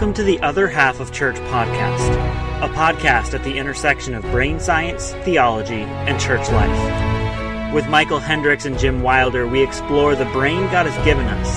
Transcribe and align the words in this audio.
Welcome 0.00 0.14
to 0.14 0.22
the 0.22 0.40
Other 0.40 0.66
Half 0.66 0.98
of 0.98 1.12
Church 1.12 1.36
podcast, 1.36 2.14
a 2.62 2.68
podcast 2.72 3.34
at 3.34 3.44
the 3.44 3.58
intersection 3.58 4.14
of 4.14 4.22
brain 4.22 4.58
science, 4.58 5.12
theology, 5.26 5.82
and 5.82 6.18
church 6.18 6.50
life. 6.50 7.74
With 7.74 7.86
Michael 7.86 8.18
Hendricks 8.18 8.64
and 8.64 8.78
Jim 8.78 9.02
Wilder, 9.02 9.46
we 9.46 9.62
explore 9.62 10.14
the 10.14 10.24
brain 10.24 10.62
God 10.70 10.86
has 10.86 11.04
given 11.04 11.26
us 11.26 11.54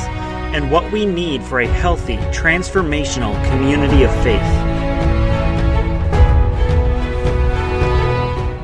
and 0.53 0.69
what 0.69 0.91
we 0.91 1.05
need 1.05 1.41
for 1.41 1.61
a 1.61 1.67
healthy, 1.67 2.17
transformational 2.33 3.33
community 3.49 4.03
of 4.03 4.11
faith. 4.23 4.41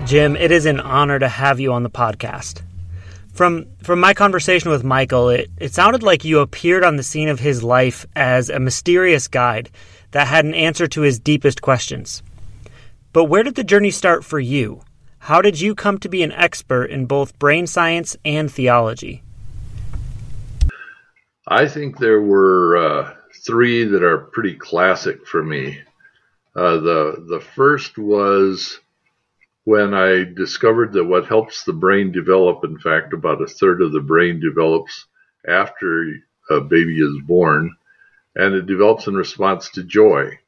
Jim, 0.06 0.36
it 0.36 0.52
is 0.52 0.66
an 0.66 0.82
honor 0.82 1.20
to 1.20 1.30
have 1.30 1.62
you 1.62 1.72
on 1.72 1.84
the 1.84 1.90
podcast. 1.90 2.64
From 3.34 3.68
from 3.84 4.00
my 4.00 4.14
conversation 4.14 4.70
with 4.70 4.84
Michael, 4.84 5.30
it, 5.30 5.50
it 5.58 5.74
sounded 5.74 6.04
like 6.04 6.26
you 6.26 6.40
appeared 6.40 6.84
on 6.84 6.98
the 6.98 7.04
scene 7.04 7.30
of 7.30 7.40
his 7.40 7.64
life 7.64 8.06
as 8.16 8.50
a 8.50 8.60
mysterious 8.60 9.28
guide 9.28 9.70
that 10.12 10.28
had 10.28 10.46
an 10.46 10.54
answer 10.54 10.88
to 10.88 11.02
his 11.02 11.20
deepest 11.20 11.62
questions. 11.62 12.22
But 13.14 13.26
where 13.26 13.44
did 13.44 13.56
the 13.56 13.64
journey 13.64 13.92
start 13.92 14.26
for 14.26 14.40
you? 14.40 14.82
How 15.20 15.42
did 15.42 15.60
you 15.60 15.76
come 15.76 16.00
to 16.00 16.10
be 16.10 16.24
an 16.24 16.32
expert 16.32 16.86
in 16.86 17.06
both 17.06 17.38
brain 17.40 17.68
science 17.68 18.18
and 18.26 18.52
theology? 18.52 19.24
I 21.48 21.68
think 21.68 21.98
there 21.98 22.22
were 22.22 22.78
uh, 22.78 23.14
three 23.46 23.84
that 23.84 24.04
are 24.04 24.18
pretty 24.18 24.56
classic 24.56 25.26
for 25.26 25.44
me. 25.44 25.80
Uh, 26.56 26.78
the 26.78 27.26
the 27.28 27.40
first 27.40 27.98
was 27.98 28.80
when 29.64 29.94
I 29.94 30.24
discovered 30.24 30.94
that 30.94 31.06
what 31.06 31.28
helps 31.28 31.64
the 31.64 31.74
brain 31.74 32.12
develop, 32.12 32.64
in 32.64 32.80
fact, 32.80 33.14
about 33.14 33.42
a 33.42 33.48
third 33.48 33.82
of 33.82 33.92
the 33.92 34.00
brain 34.00 34.40
develops 34.40 35.06
after 35.48 36.16
a 36.50 36.62
baby 36.62 37.00
is 37.00 37.22
born, 37.26 37.76
and 38.36 38.56
it 38.56 38.66
develops 38.66 39.08
in 39.08 39.16
response 39.16 39.70
to 39.72 39.84
joy, 39.84 40.40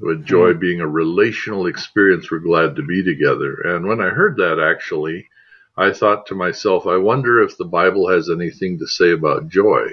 with 0.00 0.24
joy 0.24 0.50
mm-hmm. 0.50 0.60
being 0.60 0.80
a 0.80 0.88
relational 0.88 1.66
experience 1.66 2.30
we're 2.30 2.38
glad 2.38 2.76
to 2.76 2.82
be 2.82 3.02
together. 3.02 3.54
And 3.64 3.86
when 3.86 4.00
I 4.00 4.10
heard 4.10 4.36
that, 4.36 4.60
actually, 4.60 5.28
I 5.76 5.92
thought 5.92 6.26
to 6.26 6.34
myself, 6.34 6.86
I 6.86 6.96
wonder 6.96 7.42
if 7.42 7.56
the 7.56 7.64
Bible 7.64 8.08
has 8.08 8.30
anything 8.30 8.78
to 8.78 8.86
say 8.86 9.12
about 9.12 9.48
joy. 9.48 9.88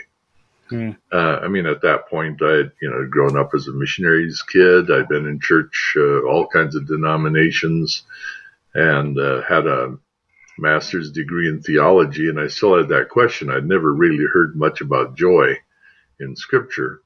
Mm. 0.72 0.98
Uh, 1.12 1.40
I 1.42 1.50
mean, 1.50 1.66
at 1.66 1.82
that 1.82 2.08
point, 2.10 2.42
I 2.42 2.52
had 2.52 2.72
you 2.82 2.90
know 2.90 3.06
grown 3.10 3.38
up 3.38 3.52
as 3.54 3.68
a 3.68 3.74
missionary's 3.74 4.42
kid. 4.42 4.90
I'd 4.90 5.10
been 5.10 5.28
in 5.28 5.40
church, 5.40 5.94
uh, 5.98 6.22
all 6.22 6.48
kinds 6.48 6.76
of 6.76 6.88
denominations, 6.88 8.04
and 8.74 9.18
uh, 9.18 9.42
had 9.44 9.68
a 9.68 9.98
master's 10.58 11.12
degree 11.12 11.48
in 11.48 11.62
theology, 11.62 12.30
and 12.30 12.40
I 12.40 12.48
still 12.48 12.78
had 12.78 12.90
that 12.90 13.10
question. 13.10 13.50
I'd 13.50 13.66
never 13.66 13.92
really 13.94 14.26
heard 14.32 14.56
much 14.56 14.82
about 14.82 15.18
joy 15.18 15.58
in 16.20 16.36
Scripture. 16.36 17.02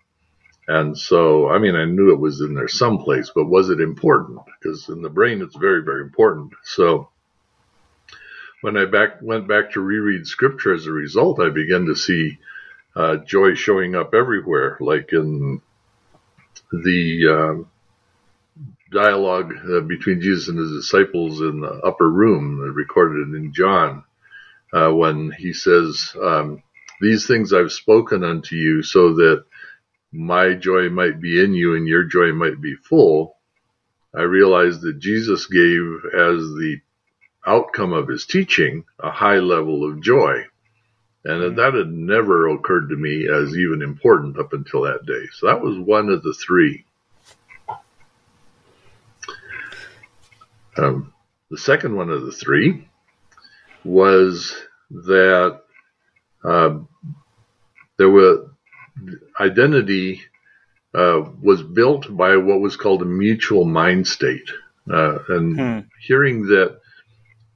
And 0.67 0.97
so, 0.97 1.47
I 1.49 1.59
mean, 1.59 1.75
I 1.75 1.85
knew 1.85 2.11
it 2.11 2.19
was 2.19 2.41
in 2.41 2.53
there 2.53 2.67
someplace, 2.67 3.31
but 3.33 3.45
was 3.45 3.69
it 3.69 3.79
important? 3.79 4.39
Because 4.45 4.89
in 4.89 5.01
the 5.01 5.09
brain, 5.09 5.41
it's 5.41 5.55
very, 5.55 5.81
very 5.81 6.01
important. 6.01 6.53
So, 6.63 7.09
when 8.61 8.75
I 8.75 8.85
back 8.85 9.21
went 9.21 9.47
back 9.47 9.71
to 9.71 9.81
reread 9.81 10.27
Scripture 10.27 10.73
as 10.73 10.88
a 10.88 10.91
result, 10.91 11.39
I 11.39 11.49
began 11.49 11.85
to 11.85 11.95
see 11.95 12.39
uh, 12.95 13.17
joy 13.17 13.53
showing 13.53 13.95
up 13.95 14.13
everywhere, 14.13 14.77
like 14.81 15.13
in 15.13 15.61
the 16.73 17.27
uh, 17.29 17.63
dialogue 18.91 19.53
uh, 19.69 19.81
between 19.81 20.21
Jesus 20.21 20.49
and 20.49 20.59
his 20.59 20.71
disciples 20.71 21.41
in 21.41 21.61
the 21.61 21.81
upper 21.85 22.09
room, 22.09 22.61
uh, 22.61 22.71
recorded 22.73 23.35
in 23.35 23.53
John, 23.53 24.03
uh, 24.73 24.91
when 24.91 25.31
he 25.31 25.53
says, 25.53 26.13
um, 26.21 26.63
These 27.02 27.27
things 27.27 27.53
I've 27.53 27.71
spoken 27.71 28.23
unto 28.23 28.55
you 28.55 28.83
so 28.83 29.16
that 29.16 29.45
my 30.13 30.55
joy 30.55 30.89
might 30.89 31.21
be 31.21 31.44
in 31.44 31.53
you 31.53 31.75
and 31.75 31.88
your 31.88 32.03
joy 32.05 32.33
might 32.33 32.61
be 32.61 32.75
full. 32.75 33.38
I 34.16 34.23
realized 34.23 34.81
that 34.81 35.00
Jesus 35.00 35.47
gave 35.47 35.83
as 36.13 36.39
the 36.39 36.78
outcome 37.47 37.94
of 37.94 38.07
his 38.09 38.25
teaching 38.25 38.85
a 39.00 39.12
high 39.12 39.39
level 39.39 39.89
of 39.89 40.01
joy. 40.01 40.44
And 41.25 41.57
that 41.57 41.75
had 41.75 41.91
never 41.91 42.50
occurred 42.50 42.89
to 42.89 42.97
me 42.97 43.28
as 43.29 43.57
even 43.57 43.83
important 43.83 44.39
up 44.39 44.53
until 44.53 44.83
that 44.83 45.06
day. 45.06 45.25
So 45.33 45.47
that 45.47 45.62
was 45.62 45.78
one 45.79 46.09
of 46.09 46.23
the 46.23 46.33
three. 46.33 46.85
Um, 50.77 51.13
the 51.49 51.57
second 51.57 51.95
one 51.95 52.09
of 52.09 52.25
the 52.25 52.31
three 52.31 52.88
was 53.83 54.55
that 54.91 55.61
uh, 56.43 56.79
there 57.97 58.09
were 58.09 58.51
identity 59.39 60.21
uh, 60.93 61.21
was 61.41 61.61
built 61.61 62.15
by 62.15 62.38
what 62.38 62.59
was 62.59 62.75
called 62.75 63.01
a 63.01 63.05
mutual 63.05 63.65
mind 63.65 64.07
state, 64.07 64.49
uh, 64.91 65.19
and 65.29 65.59
hmm. 65.59 65.79
hearing 66.01 66.47
that 66.47 66.79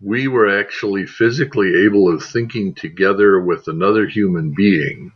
we 0.02 0.28
were 0.28 0.60
actually 0.60 1.06
physically 1.06 1.86
able 1.86 2.14
of 2.14 2.24
thinking 2.24 2.74
together 2.74 3.40
with 3.40 3.68
another 3.68 4.08
human 4.08 4.54
being 4.54 5.12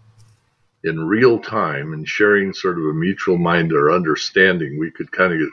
in 0.84 1.04
real 1.04 1.40
time 1.40 1.94
and 1.94 2.08
sharing 2.08 2.54
sort 2.54 2.78
of 2.78 2.86
a 2.86 2.94
mutual 2.94 3.38
mind 3.38 3.74
or 3.74 3.92
understanding, 3.92 4.78
we 4.80 4.92
could 4.92 5.12
kind 5.12 5.34
of 5.34 5.40
get, 5.40 5.50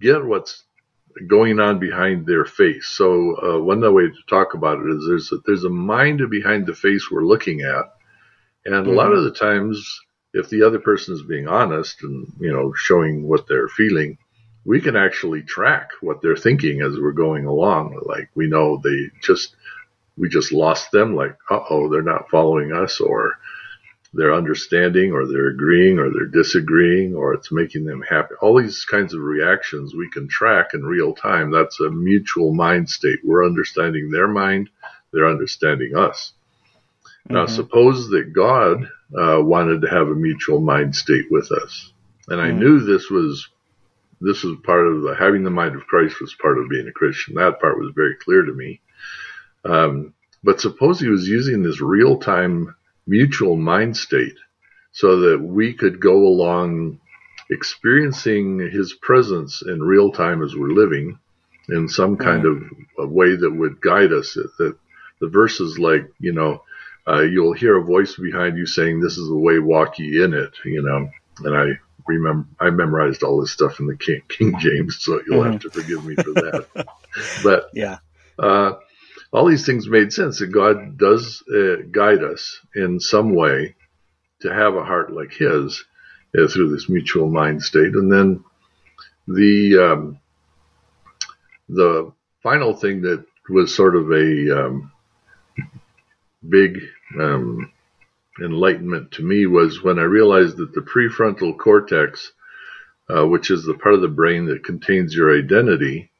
get 0.00 0.24
what's 0.24 0.64
going 1.26 1.60
on 1.60 1.78
behind 1.78 2.26
their 2.26 2.44
face. 2.44 2.86
So 2.88 3.36
uh, 3.36 3.60
one 3.60 3.80
way 3.94 4.04
to 4.04 4.22
talk 4.28 4.54
about 4.54 4.80
it 4.80 4.90
is 4.90 5.06
there's 5.06 5.32
a, 5.32 5.36
there's 5.46 5.64
a 5.64 5.70
mind 5.70 6.20
behind 6.30 6.66
the 6.66 6.74
face 6.74 7.10
we're 7.10 7.24
looking 7.24 7.60
at, 7.60 7.94
and 8.64 8.74
mm-hmm. 8.74 8.90
a 8.90 8.92
lot 8.92 9.08
mm-hmm. 9.08 9.18
of 9.18 9.24
the 9.24 9.38
times, 9.38 10.00
if 10.32 10.48
the 10.48 10.62
other 10.62 10.78
person 10.78 11.14
is 11.14 11.22
being 11.22 11.48
honest 11.48 12.02
and 12.02 12.32
you 12.40 12.52
know 12.52 12.72
showing 12.74 13.28
what 13.28 13.46
they're 13.48 13.68
feeling, 13.68 14.18
we 14.64 14.80
can 14.80 14.96
actually 14.96 15.42
track 15.42 15.90
what 16.00 16.20
they're 16.22 16.36
thinking 16.36 16.82
as 16.82 16.98
we're 16.98 17.12
going 17.12 17.46
along. 17.46 18.00
Like 18.04 18.30
we 18.34 18.48
know 18.48 18.80
they 18.82 19.10
just 19.22 19.54
we 20.16 20.28
just 20.28 20.52
lost 20.52 20.90
them. 20.90 21.14
Like 21.14 21.36
uh 21.50 21.60
oh, 21.70 21.88
they're 21.88 22.02
not 22.02 22.30
following 22.30 22.72
us, 22.72 23.00
or 23.00 23.38
they're 24.14 24.34
understanding 24.34 25.12
or 25.12 25.26
they're 25.26 25.48
agreeing 25.48 25.98
or 25.98 26.10
they're 26.10 26.26
disagreeing 26.26 27.14
or 27.14 27.34
it's 27.34 27.50
making 27.50 27.84
them 27.84 28.02
happy. 28.08 28.34
All 28.40 28.60
these 28.60 28.84
kinds 28.84 29.12
of 29.12 29.20
reactions 29.20 29.94
we 29.94 30.08
can 30.10 30.28
track 30.28 30.68
in 30.72 30.84
real 30.84 31.14
time. 31.14 31.50
That's 31.50 31.80
a 31.80 31.90
mutual 31.90 32.54
mind 32.54 32.88
state. 32.88 33.18
We're 33.24 33.44
understanding 33.44 34.10
their 34.10 34.28
mind, 34.28 34.70
they're 35.12 35.28
understanding 35.28 35.96
us. 35.96 36.32
Mm-hmm. 37.24 37.34
Now, 37.34 37.46
suppose 37.46 38.08
that 38.10 38.32
God 38.32 38.84
uh, 39.18 39.42
wanted 39.42 39.82
to 39.82 39.88
have 39.88 40.08
a 40.08 40.14
mutual 40.14 40.60
mind 40.60 40.94
state 40.94 41.26
with 41.30 41.50
us, 41.50 41.92
and 42.28 42.40
I 42.40 42.48
mm-hmm. 42.48 42.58
knew 42.58 42.80
this 42.80 43.10
was 43.10 43.48
this 44.20 44.42
was 44.42 44.56
part 44.64 44.86
of 44.86 45.02
the 45.02 45.14
having 45.18 45.42
the 45.42 45.50
mind 45.50 45.74
of 45.74 45.86
Christ 45.86 46.20
was 46.20 46.36
part 46.40 46.58
of 46.58 46.68
being 46.68 46.86
a 46.88 46.92
Christian. 46.92 47.34
That 47.34 47.60
part 47.60 47.78
was 47.78 47.92
very 47.94 48.14
clear 48.16 48.42
to 48.42 48.52
me. 48.52 48.80
Um, 49.64 50.14
but 50.42 50.60
suppose 50.60 51.00
he 51.00 51.08
was 51.08 51.26
using 51.26 51.62
this 51.62 51.80
real 51.80 52.18
time 52.18 52.74
mutual 53.06 53.56
mind 53.56 53.96
state 53.96 54.36
so 54.92 55.20
that 55.20 55.40
we 55.40 55.74
could 55.74 56.00
go 56.00 56.26
along 56.26 57.00
experiencing 57.50 58.58
his 58.58 58.94
presence 58.94 59.62
in 59.62 59.82
real 59.82 60.10
time 60.10 60.42
as 60.42 60.54
we're 60.54 60.68
living 60.68 61.18
in 61.68 61.88
some 61.88 62.16
kind 62.16 62.46
of 62.46 62.62
a 62.98 63.06
way 63.06 63.36
that 63.36 63.50
would 63.50 63.80
guide 63.80 64.12
us. 64.12 64.34
That 64.34 64.76
the 65.20 65.28
verses 65.28 65.78
like, 65.78 66.10
you 66.18 66.32
know, 66.32 66.62
uh, 67.06 67.22
you'll 67.22 67.52
hear 67.52 67.76
a 67.76 67.84
voice 67.84 68.16
behind 68.16 68.56
you 68.56 68.66
saying, 68.66 69.00
"This 69.00 69.18
is 69.18 69.28
the 69.28 69.36
way, 69.36 69.58
walk 69.58 69.98
ye 69.98 70.22
in 70.22 70.32
it." 70.32 70.54
You 70.64 70.82
know, 70.82 71.10
and 71.44 71.56
I 71.56 71.78
remember 72.06 72.48
I 72.60 72.70
memorized 72.70 73.22
all 73.22 73.40
this 73.40 73.50
stuff 73.50 73.80
in 73.80 73.86
the 73.86 73.96
King, 73.96 74.22
King 74.28 74.58
James, 74.58 75.02
so 75.02 75.20
you'll 75.26 75.42
mm-hmm. 75.42 75.52
have 75.52 75.60
to 75.62 75.70
forgive 75.70 76.04
me 76.04 76.14
for 76.14 76.32
that. 76.32 76.86
but 77.42 77.70
yeah, 77.74 77.98
uh, 78.38 78.74
all 79.34 79.46
these 79.46 79.66
things 79.66 79.88
made 79.88 80.12
sense 80.12 80.38
that 80.38 80.46
God 80.46 80.96
does 80.96 81.42
uh, 81.52 81.82
guide 81.90 82.22
us 82.22 82.60
in 82.74 83.00
some 83.00 83.34
way 83.34 83.74
to 84.42 84.54
have 84.54 84.76
a 84.76 84.84
heart 84.84 85.12
like 85.12 85.32
His 85.32 85.84
uh, 86.38 86.46
through 86.46 86.70
this 86.70 86.88
mutual 86.88 87.28
mind 87.28 87.62
state. 87.62 87.94
And 87.94 88.12
then 88.12 88.44
the 89.26 89.90
um, 89.92 90.20
the 91.68 92.12
final 92.42 92.74
thing 92.76 93.02
that 93.02 93.24
was 93.48 93.74
sort 93.74 93.96
of 93.96 94.12
a 94.12 94.66
um, 94.66 94.92
big 96.48 96.78
um, 97.18 97.72
enlightenment 98.40 99.12
to 99.12 99.22
me 99.22 99.46
was 99.46 99.82
when 99.82 99.98
I 99.98 100.02
realized 100.02 100.58
that 100.58 100.72
the 100.74 100.80
prefrontal 100.80 101.58
cortex, 101.58 102.32
uh, 103.08 103.26
which 103.26 103.50
is 103.50 103.64
the 103.64 103.74
part 103.74 103.94
of 103.94 104.00
the 104.00 104.08
brain 104.08 104.46
that 104.46 104.64
contains 104.64 105.14
your 105.14 105.36
identity, 105.36 106.10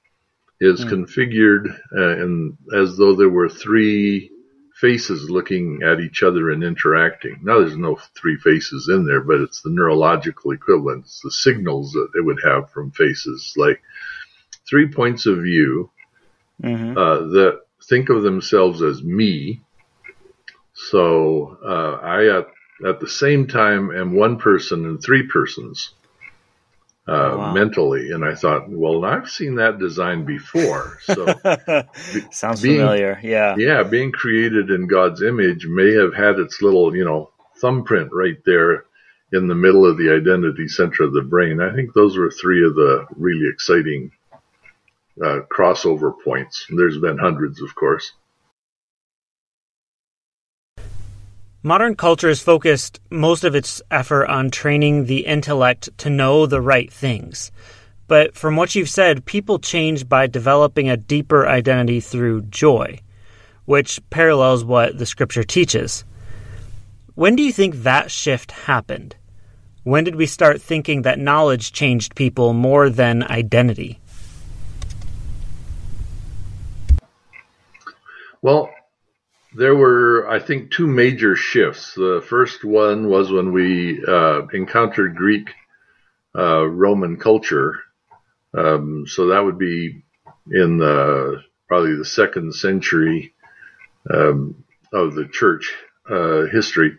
is 0.61 0.85
mm. 0.85 0.91
configured 0.91 1.69
uh, 1.97 2.23
and 2.23 2.57
as 2.75 2.97
though 2.97 3.15
there 3.15 3.29
were 3.29 3.49
three 3.49 4.31
faces 4.75 5.31
looking 5.31 5.81
at 5.83 6.01
each 6.01 6.23
other 6.23 6.51
and 6.51 6.65
interacting. 6.65 7.39
Now 7.43 7.61
there's 7.61 7.77
no 7.77 7.99
three 8.21 8.37
faces 8.37 8.89
in 8.89 9.07
there, 9.07 9.21
but 9.21 9.41
it's 9.41 9.63
the 9.63 9.71
neurological 9.71 10.51
equivalent. 10.51 11.05
It's 11.05 11.21
the 11.23 11.31
signals 11.31 11.93
that 11.93 12.09
it 12.15 12.25
would 12.25 12.41
have 12.45 12.71
from 12.71 12.91
faces, 12.91 13.55
like 13.57 13.81
three 14.69 14.89
points 14.89 15.27
of 15.27 15.39
view 15.39 15.91
mm-hmm. 16.63 16.99
uh, 16.99 17.19
that 17.35 17.61
think 17.89 18.09
of 18.09 18.23
themselves 18.23 18.83
as 18.83 19.03
me. 19.03 19.63
So 20.75 21.59
uh, 21.65 22.05
I 22.05 22.39
at 22.39 22.47
at 22.87 23.01
the 23.01 23.09
same 23.09 23.47
time 23.47 23.93
am 23.93 24.17
one 24.17 24.39
person 24.39 24.85
and 24.87 25.01
three 25.01 25.29
persons. 25.29 25.95
Uh, 27.07 27.13
oh, 27.13 27.39
wow. 27.39 27.53
mentally. 27.53 28.11
And 28.13 28.25
I 28.25 28.35
thought, 28.35 28.69
well, 28.69 29.05
I've 29.05 29.29
seen 29.29 29.57
that 29.57 29.79
design 29.79 30.25
before. 30.25 30.99
So 31.03 31.27
sounds 32.31 32.63
being, 32.63 32.79
familiar. 32.79 33.21
Yeah. 33.23 33.57
Yeah. 33.57 33.83
Being 33.83 34.13
created 34.13 34.71
in 34.71 34.87
God's 34.87 35.23
image 35.23 35.67
may 35.67 35.93
have 35.95 36.15
had 36.15 36.39
its 36.39 36.63
little, 36.63 36.97
you 36.97 37.05
know, 37.05 37.31
thumbprint 37.61 38.11
right 38.13 38.39
there 38.47 38.85
in 39.33 39.49
the 39.49 39.55
middle 39.55 39.85
of 39.85 39.99
the 39.99 40.11
identity 40.11 40.69
center 40.69 41.05
of 41.05 41.13
the 41.13 41.23
brain. 41.23 41.61
I 41.61 41.75
think 41.75 41.93
those 41.93 42.17
were 42.17 42.31
three 42.31 42.65
of 42.65 42.75
the 42.75 43.07
really 43.17 43.49
exciting 43.53 44.11
uh, 45.23 45.41
crossover 45.51 46.15
points. 46.25 46.67
There's 46.71 46.99
been 46.99 47.19
hundreds, 47.19 47.61
of 47.61 47.75
course. 47.75 48.13
Modern 51.67 51.97
culture 51.97 52.29
has 52.29 52.43
focused 52.43 53.01
most 53.09 53.43
of 53.43 53.55
its 53.55 53.81
effort 53.91 54.27
on 54.27 54.51
training 54.51 55.07
the 55.07 55.25
intellect 55.25 55.89
to 55.97 56.11
know 56.11 56.45
the 56.45 56.61
right 56.61 56.93
things. 56.93 57.51
But 58.07 58.35
from 58.35 58.55
what 58.55 58.75
you've 58.75 58.91
said, 58.91 59.25
people 59.25 59.59
change 59.59 60.07
by 60.07 60.27
developing 60.27 60.91
a 60.91 60.99
deeper 60.99 61.49
identity 61.49 62.01
through 62.01 62.43
joy, 62.43 63.01
which 63.65 63.99
parallels 64.11 64.63
what 64.63 64.99
the 64.99 65.07
scripture 65.07 65.43
teaches. 65.43 66.05
When 67.15 67.35
do 67.35 67.43
you 67.43 67.51
think 67.51 67.77
that 67.77 68.11
shift 68.11 68.53
happened? 68.53 69.17
When 69.85 70.05
did 70.05 70.17
we 70.17 70.27
start 70.27 70.61
thinking 70.61 71.01
that 71.03 71.19
knowledge 71.19 71.73
changed 71.73 72.15
people 72.15 72.53
more 72.53 72.91
than 72.91 73.23
identity? 73.23 74.01
Well, 78.43 78.69
there 79.55 79.75
were, 79.75 80.29
I 80.29 80.41
think, 80.41 80.71
two 80.73 80.87
major 80.87 81.37
shifts. 81.37 81.95
The 81.95 82.25
first 82.29 82.65
one 82.65 83.09
was 83.09 83.31
when 83.31 83.53
we 83.53 84.05
uh, 84.05 84.47
encountered 84.53 85.15
Greek 85.15 85.49
uh, 86.37 86.67
Roman 86.67 87.17
culture. 87.19 87.79
Um, 88.57 89.05
so 89.07 89.29
that 89.29 89.45
would 89.45 89.59
be 89.59 90.05
in 90.51 90.79
the, 90.79 91.43
probably 91.69 91.97
the 91.97 92.05
second 92.05 92.55
century 92.55 93.35
um, 94.13 94.65
of 94.93 95.15
the 95.15 95.27
church 95.27 95.73
uh, 96.11 96.43
history. 96.53 96.97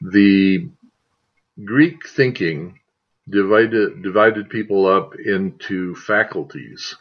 The 0.00 0.68
Greek 1.64 2.08
thinking 2.08 2.78
divided 3.28 4.02
divided 4.02 4.48
people 4.48 4.86
up 4.86 5.14
into 5.14 5.94
faculties. 5.94 6.96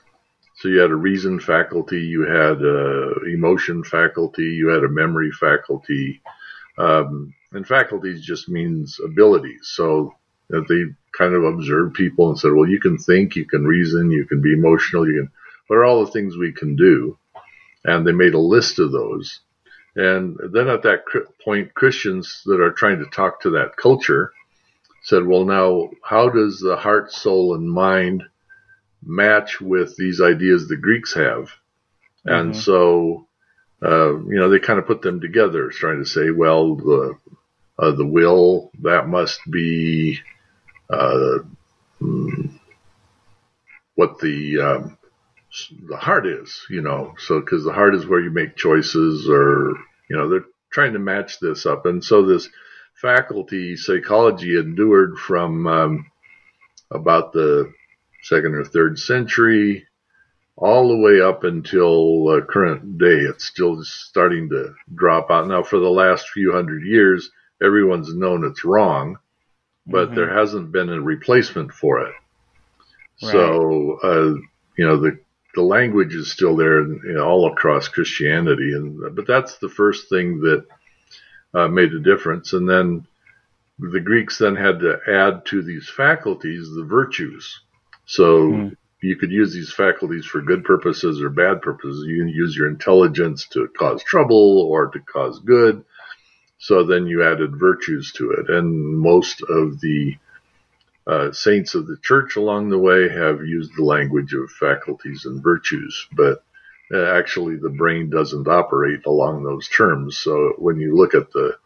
So 0.60 0.68
you 0.68 0.80
had 0.80 0.92
a 0.92 0.96
reason 0.96 1.40
faculty, 1.40 2.02
you 2.02 2.24
had 2.24 2.62
a 2.62 3.14
emotion 3.34 3.82
faculty, 3.82 4.44
you 4.44 4.68
had 4.68 4.84
a 4.84 4.90
memory 4.90 5.32
faculty, 5.32 6.22
um, 6.78 7.34
and 7.54 7.66
faculties 7.66 8.22
just 8.22 8.50
means 8.50 9.00
abilities. 9.04 9.62
So 9.64 10.16
that 10.50 10.66
they 10.68 10.84
kind 11.18 11.34
of 11.34 11.46
observed 11.46 11.94
people 11.94 12.30
and 12.30 12.38
said, 12.38 12.52
well, 12.54 12.68
you 12.68 12.80
can 12.82 12.98
think, 12.98 13.38
you 13.38 13.46
can 13.46 13.64
reason, 13.64 14.12
you 14.12 14.26
can 14.26 14.42
be 14.42 14.52
emotional, 14.52 15.08
you 15.08 15.22
can. 15.22 15.32
What 15.68 15.78
are 15.78 15.86
all 15.86 16.06
the 16.06 16.12
things 16.12 16.36
we 16.36 16.52
can 16.52 16.76
do? 16.76 17.18
And 17.86 18.06
they 18.06 18.12
made 18.12 18.34
a 18.34 18.40
list 18.40 18.80
of 18.80 18.92
those. 18.92 19.40
And 19.96 20.38
then 20.52 20.68
at 20.68 20.84
that 20.84 21.04
point, 21.44 21.74
Christians 21.74 22.42
that 22.46 22.60
are 22.60 22.72
trying 22.72 23.00
to 23.00 23.10
talk 23.10 23.42
to 23.42 23.52
that 23.52 23.78
culture 23.78 24.34
said, 25.04 25.26
well, 25.26 25.46
now, 25.46 25.90
how 26.04 26.28
does 26.28 26.60
the 26.60 26.76
heart, 26.76 27.14
soul, 27.14 27.56
and 27.56 27.70
mind 27.70 28.24
match 29.04 29.62
with 29.62 29.96
these 29.96 30.22
ideas 30.22 30.68
the 30.68 30.78
Greeks 30.78 31.14
have. 31.14 31.52
And 32.26 32.52
mm-hmm. 32.52 32.60
so, 32.60 33.28
uh, 33.84 34.18
you 34.18 34.36
know, 34.36 34.50
they 34.50 34.60
kind 34.60 34.80
of 34.80 34.88
put 34.88 35.02
them 35.02 35.22
together, 35.22 35.70
trying 35.70 36.00
to 36.00 36.10
say, 36.10 36.32
well, 36.32 36.76
the 36.76 37.18
uh, 37.78 37.92
the 37.92 38.06
will 38.06 38.72
that 38.82 39.08
must 39.08 39.40
be 39.50 40.20
uh, 40.90 41.40
mm, 42.02 42.60
what 43.96 44.20
the 44.20 44.60
um, 44.60 44.98
the 45.88 45.98
heart 45.98 46.28
is, 46.28 46.66
you 46.70 46.82
know. 46.82 47.16
So 47.20 47.40
because 47.40 47.64
the 47.64 47.74
heart 47.74 47.96
is 47.96 48.06
where 48.06 48.20
you 48.20 48.32
make 48.32 48.58
choices, 48.58 49.30
or 49.30 49.76
you 50.10 50.18
know, 50.18 50.28
they're 50.28 50.46
trying 50.72 50.94
to 50.94 51.00
match 51.00 51.40
this 51.40 51.66
up, 51.66 51.86
and 51.86 52.04
so 52.04 52.26
this 52.26 52.50
faculty 53.02 53.78
psychology 53.78 54.58
endured 54.58 55.18
from 55.18 55.66
um, 55.68 56.12
about 56.92 57.32
the 57.32 57.72
second 58.30 58.56
or 58.56 58.64
third 58.64 58.98
century, 59.00 59.88
all 60.56 60.90
the 60.90 60.98
way 60.98 61.22
up 61.22 61.44
until 61.44 62.30
uh, 62.30 62.42
current 62.42 62.98
day. 62.98 63.22
It's 63.22 63.46
still 63.46 63.84
starting 63.84 64.50
to 64.50 64.74
drop 64.94 65.32
out. 65.32 65.48
Now, 65.48 65.64
for 65.64 65.80
the 65.80 65.90
last 65.90 66.30
few 66.30 66.52
hundred 66.54 66.84
years, 66.84 67.32
everyone's 67.62 68.14
known 68.14 68.46
it's 68.46 68.64
wrong, 68.64 69.18
but 69.86 70.08
mm-hmm. 70.08 70.16
there 70.16 70.34
hasn't 70.34 70.72
been 70.72 70.90
a 70.90 71.02
replacement 71.02 71.72
for 71.72 72.02
it. 72.02 72.14
Right. 73.22 73.32
So, 73.32 74.00
uh, 74.04 74.40
you 74.78 74.86
know, 74.86 74.98
the 74.98 75.20
the 75.56 75.62
language 75.64 76.14
is 76.14 76.32
still 76.32 76.56
there 76.56 76.82
you 76.82 77.14
know, 77.14 77.26
all 77.26 77.52
across 77.52 77.88
Christianity, 77.88 78.74
and 78.74 79.16
but 79.16 79.26
that's 79.28 79.58
the 79.58 79.70
first 79.70 80.08
thing 80.08 80.42
that 80.42 80.66
uh, 81.54 81.68
made 81.68 81.92
a 81.92 82.00
difference. 82.00 82.54
And 82.54 82.70
then 82.70 83.08
the 83.80 84.00
Greeks 84.00 84.38
then 84.38 84.56
had 84.56 84.80
to 84.82 85.00
add 85.08 85.46
to 85.48 85.62
these 85.62 85.90
faculties 85.90 86.70
the 86.70 86.84
virtues. 86.84 87.62
So 88.10 88.50
mm. 88.50 88.76
you 89.02 89.16
could 89.18 89.32
use 89.32 89.54
these 89.54 89.72
faculties 89.72 90.26
for 90.26 90.42
good 90.42 90.64
purposes 90.64 91.22
or 91.22 91.30
bad 91.30 91.62
purposes. 91.62 92.06
You 92.08 92.24
can 92.24 92.30
use 92.30 92.56
your 92.56 92.68
intelligence 92.68 93.46
to 93.50 93.68
cause 93.78 94.02
trouble 94.04 94.62
or 94.68 94.88
to 94.88 95.00
cause 95.00 95.38
good. 95.38 95.86
So 96.58 96.84
then 96.84 97.06
you 97.06 97.24
added 97.24 97.60
virtues 97.60 98.12
to 98.14 98.32
it. 98.32 98.50
And 98.50 98.98
most 98.98 99.44
of 99.44 99.80
the 99.80 100.18
uh, 101.06 101.32
saints 101.34 101.76
of 101.76 101.86
the 101.86 101.98
church 102.02 102.36
along 102.36 102.70
the 102.70 102.80
way 102.80 103.10
have 103.10 103.46
used 103.46 103.74
the 103.78 103.84
language 103.84 104.34
of 104.34 104.50
faculties 104.54 105.26
and 105.26 105.44
virtues, 105.44 106.08
but 106.12 106.44
uh, 106.92 107.16
actually 107.16 107.58
the 107.58 107.70
brain 107.70 108.10
doesn't 108.10 108.48
operate 108.48 109.06
along 109.06 109.44
those 109.44 109.70
terms. 109.70 110.18
So 110.18 110.54
when 110.58 110.80
you 110.80 110.98
look 110.98 111.14
at 111.14 111.32
the 111.32 111.58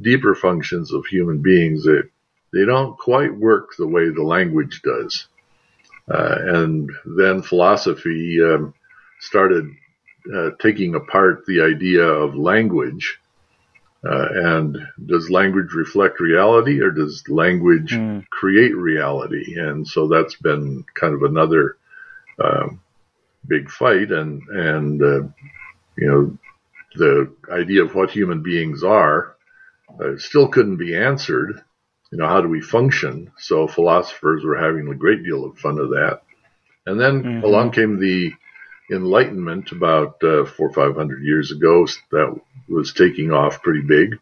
deeper 0.00 0.34
functions 0.34 0.94
of 0.94 1.04
human 1.04 1.42
beings, 1.42 1.84
they, 1.84 2.00
they 2.54 2.64
don't 2.64 2.98
quite 2.98 3.36
work 3.36 3.76
the 3.76 3.86
way 3.86 4.08
the 4.08 4.22
language 4.22 4.80
does. 4.82 5.26
Uh, 6.10 6.36
and 6.40 6.90
then 7.04 7.42
philosophy 7.42 8.38
um, 8.42 8.74
started 9.20 9.70
uh, 10.34 10.50
taking 10.60 10.94
apart 10.94 11.44
the 11.46 11.62
idea 11.62 12.04
of 12.04 12.34
language. 12.34 13.18
Uh, 14.02 14.26
and 14.32 14.78
does 15.06 15.30
language 15.30 15.72
reflect 15.74 16.20
reality 16.20 16.80
or 16.80 16.90
does 16.90 17.22
language 17.28 17.92
mm. 17.92 18.26
create 18.30 18.74
reality? 18.74 19.58
And 19.58 19.86
so 19.86 20.08
that's 20.08 20.36
been 20.36 20.84
kind 20.94 21.14
of 21.14 21.22
another 21.22 21.76
um, 22.42 22.80
big 23.46 23.70
fight. 23.70 24.10
And, 24.10 24.42
and 24.48 25.02
uh, 25.02 25.28
you 25.96 26.08
know, 26.08 26.38
the 26.96 27.32
idea 27.52 27.84
of 27.84 27.94
what 27.94 28.10
human 28.10 28.42
beings 28.42 28.82
are 28.82 29.36
uh, 30.02 30.16
still 30.16 30.48
couldn't 30.48 30.76
be 30.76 30.96
answered 30.96 31.62
you 32.10 32.18
know, 32.18 32.26
how 32.26 32.40
do 32.40 32.48
we 32.48 32.60
function? 32.60 33.30
So 33.38 33.68
philosophers 33.68 34.44
were 34.44 34.56
having 34.56 34.88
a 34.88 34.94
great 34.94 35.22
deal 35.22 35.44
of 35.44 35.58
fun 35.58 35.78
of 35.78 35.90
that. 35.90 36.22
And 36.86 36.98
then 37.00 37.22
mm-hmm. 37.22 37.44
along 37.44 37.72
came 37.72 37.98
the 37.98 38.32
Enlightenment 38.90 39.70
about 39.70 40.22
uh, 40.24 40.44
four 40.44 40.68
or 40.68 40.72
five 40.72 40.96
hundred 40.96 41.22
years 41.22 41.52
ago. 41.52 41.86
That 42.10 42.40
was 42.68 42.92
taking 42.92 43.30
off 43.30 43.62
pretty 43.62 43.82
big. 43.82 44.18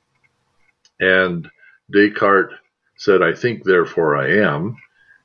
And 1.01 1.51
Descartes 1.91 2.53
said, 2.97 3.23
I 3.23 3.33
think, 3.33 3.65
therefore 3.65 4.17
I 4.17 4.43
am, 4.47 4.77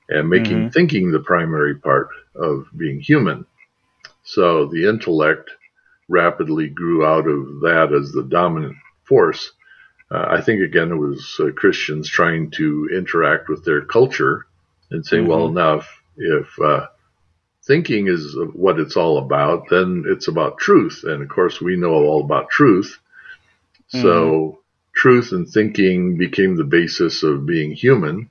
and 0.07 0.29
making 0.29 0.57
mm-hmm. 0.57 0.69
thinking 0.69 1.11
the 1.11 1.19
primary 1.19 1.75
part 1.75 2.09
of 2.35 2.67
being 2.77 3.01
human. 3.01 3.45
So 4.23 4.67
the 4.67 4.87
intellect 4.87 5.49
rapidly 6.07 6.69
grew 6.69 7.05
out 7.05 7.27
of 7.27 7.59
that 7.61 7.91
as 7.93 8.11
the 8.11 8.23
dominant 8.23 8.77
force 9.03 9.51
uh, 10.13 10.27
I 10.29 10.41
think 10.41 10.61
again 10.61 10.91
it 10.91 10.95
was 10.95 11.39
uh, 11.39 11.51
Christians 11.55 12.07
trying 12.07 12.51
to 12.51 12.89
interact 12.95 13.49
with 13.49 13.65
their 13.65 13.81
culture 13.81 14.45
and 14.91 15.05
saying, 15.05 15.23
mm-hmm. 15.23 15.31
well, 15.31 15.49
now 15.49 15.79
if, 15.79 16.01
if 16.17 16.59
uh, 16.59 16.87
thinking 17.63 18.07
is 18.07 18.37
what 18.53 18.79
it's 18.79 18.95
all 18.95 19.17
about, 19.17 19.69
then 19.69 20.03
it's 20.07 20.27
about 20.27 20.59
truth, 20.59 21.03
and 21.03 21.23
of 21.23 21.29
course 21.29 21.59
we 21.59 21.75
know 21.75 21.93
all 21.93 22.23
about 22.23 22.49
truth. 22.49 22.99
Mm-hmm. 23.93 24.01
So 24.01 24.59
truth 24.95 25.31
and 25.31 25.49
thinking 25.49 26.17
became 26.17 26.55
the 26.55 26.63
basis 26.63 27.23
of 27.23 27.45
being 27.45 27.71
human. 27.71 28.29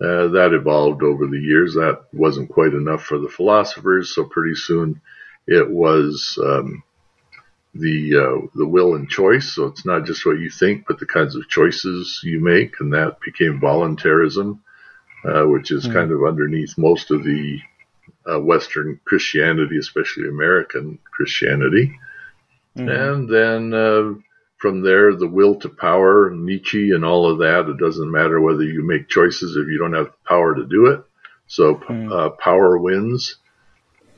Uh, 0.00 0.26
that 0.28 0.52
evolved 0.52 1.04
over 1.04 1.28
the 1.28 1.38
years. 1.38 1.74
That 1.74 2.06
wasn't 2.12 2.50
quite 2.50 2.74
enough 2.74 3.04
for 3.04 3.18
the 3.18 3.28
philosophers, 3.28 4.12
so 4.12 4.24
pretty 4.24 4.56
soon 4.56 5.00
it 5.46 5.70
was. 5.70 6.36
Um, 6.42 6.82
the 7.74 8.16
uh, 8.16 8.46
the 8.54 8.66
will 8.66 8.94
and 8.94 9.08
choice. 9.08 9.54
So 9.54 9.66
it's 9.66 9.84
not 9.84 10.06
just 10.06 10.24
what 10.24 10.38
you 10.38 10.50
think, 10.50 10.86
but 10.86 10.98
the 10.98 11.06
kinds 11.06 11.34
of 11.36 11.48
choices 11.48 12.20
you 12.22 12.40
make, 12.40 12.74
and 12.80 12.92
that 12.92 13.18
became 13.20 13.60
voluntarism, 13.60 14.62
uh, 15.24 15.44
which 15.44 15.70
is 15.70 15.86
mm. 15.86 15.92
kind 15.92 16.12
of 16.12 16.24
underneath 16.24 16.78
most 16.78 17.10
of 17.10 17.24
the 17.24 17.60
uh, 18.30 18.40
Western 18.40 19.00
Christianity, 19.04 19.78
especially 19.78 20.28
American 20.28 20.98
Christianity. 21.10 21.98
Mm. 22.76 22.90
And 22.90 23.28
then 23.28 23.74
uh, 23.74 24.14
from 24.58 24.82
there, 24.82 25.14
the 25.14 25.28
will 25.28 25.56
to 25.56 25.68
power, 25.68 26.30
Nietzsche, 26.30 26.92
and 26.92 27.04
all 27.04 27.30
of 27.30 27.38
that. 27.38 27.68
It 27.68 27.78
doesn't 27.78 28.10
matter 28.10 28.40
whether 28.40 28.62
you 28.62 28.82
make 28.82 29.08
choices 29.08 29.56
if 29.56 29.66
you 29.68 29.78
don't 29.78 29.94
have 29.94 30.06
the 30.06 30.28
power 30.28 30.54
to 30.54 30.64
do 30.64 30.86
it. 30.86 31.04
So 31.46 31.74
mm. 31.74 32.10
uh, 32.10 32.30
power 32.30 32.78
wins, 32.78 33.36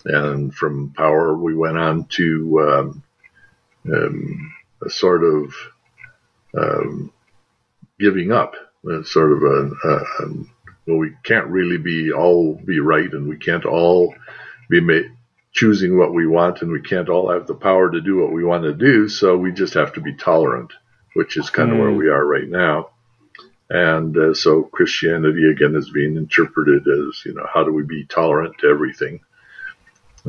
and 0.05 0.55
from 0.55 0.93
power 0.93 1.35
we 1.35 1.55
went 1.55 1.79
on 1.79 2.05
to 2.05 2.61
um, 2.61 3.03
um, 3.93 4.55
a 4.85 4.91
sort 4.91 5.25
of 5.25 5.55
um, 6.57 7.13
giving 7.99 8.33
up, 8.33 8.55
a 8.89 9.05
sort 9.05 9.33
of 9.33 9.43
a, 9.43 9.71
a, 9.85 9.95
a, 9.95 10.29
well, 10.87 10.99
we 10.99 11.13
can't 11.25 11.47
really 11.49 11.79
be 11.79 12.13
all 12.13 12.55
be 12.55 12.81
right, 12.81 13.13
and 13.13 13.29
we 13.29 13.37
can't 13.37 13.65
all 13.65 14.15
be 14.71 14.81
ma- 14.81 15.09
choosing 15.53 15.99
what 15.99 16.15
we 16.15 16.27
want, 16.27 16.63
and 16.63 16.71
we 16.71 16.81
can't 16.83 17.09
all 17.09 17.31
have 17.31 17.47
the 17.47 17.55
power 17.55 17.91
to 17.91 18.01
do 18.01 18.21
what 18.21 18.33
we 18.33 18.45
want 18.45 18.65
to 18.65 18.75
do. 18.75 19.09
So 19.09 19.37
we 19.37 19.53
just 19.53 19.75
have 19.75 19.93
to 19.95 20.01
be 20.01 20.15
tolerant, 20.15 20.73
which 21.15 21.37
is 21.37 21.51
kind 21.51 21.71
mm. 21.71 21.75
of 21.75 21.79
where 21.81 21.93
we 21.93 22.09
are 22.09 22.25
right 22.25 22.49
now. 22.49 22.91
And 23.69 24.17
uh, 24.17 24.35
so 24.35 24.63
Christianity 24.63 25.51
again 25.51 25.75
is 25.75 25.91
being 25.91 26.17
interpreted 26.17 26.87
as, 26.87 27.23
you 27.25 27.35
know, 27.35 27.47
how 27.53 27.65
do 27.65 27.73
we 27.73 27.83
be 27.83 28.07
tolerant 28.07 28.57
to 28.59 28.69
everything? 28.69 29.21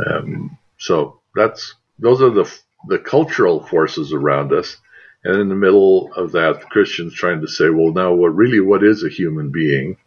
Um, 0.05 0.57
so 0.79 1.19
that's 1.35 1.75
those 1.99 2.21
are 2.21 2.31
the 2.31 2.51
the 2.87 2.99
cultural 2.99 3.63
forces 3.65 4.13
around 4.13 4.53
us, 4.53 4.77
and 5.23 5.39
in 5.39 5.49
the 5.49 5.55
middle 5.55 6.13
of 6.13 6.31
that, 6.33 6.61
the 6.61 6.65
Christians 6.67 7.13
trying 7.13 7.41
to 7.41 7.47
say, 7.47 7.69
well, 7.69 7.91
now 7.91 8.13
what 8.13 8.35
really 8.35 8.59
what 8.59 8.83
is 8.83 9.03
a 9.03 9.09
human 9.09 9.49
being? 9.49 9.97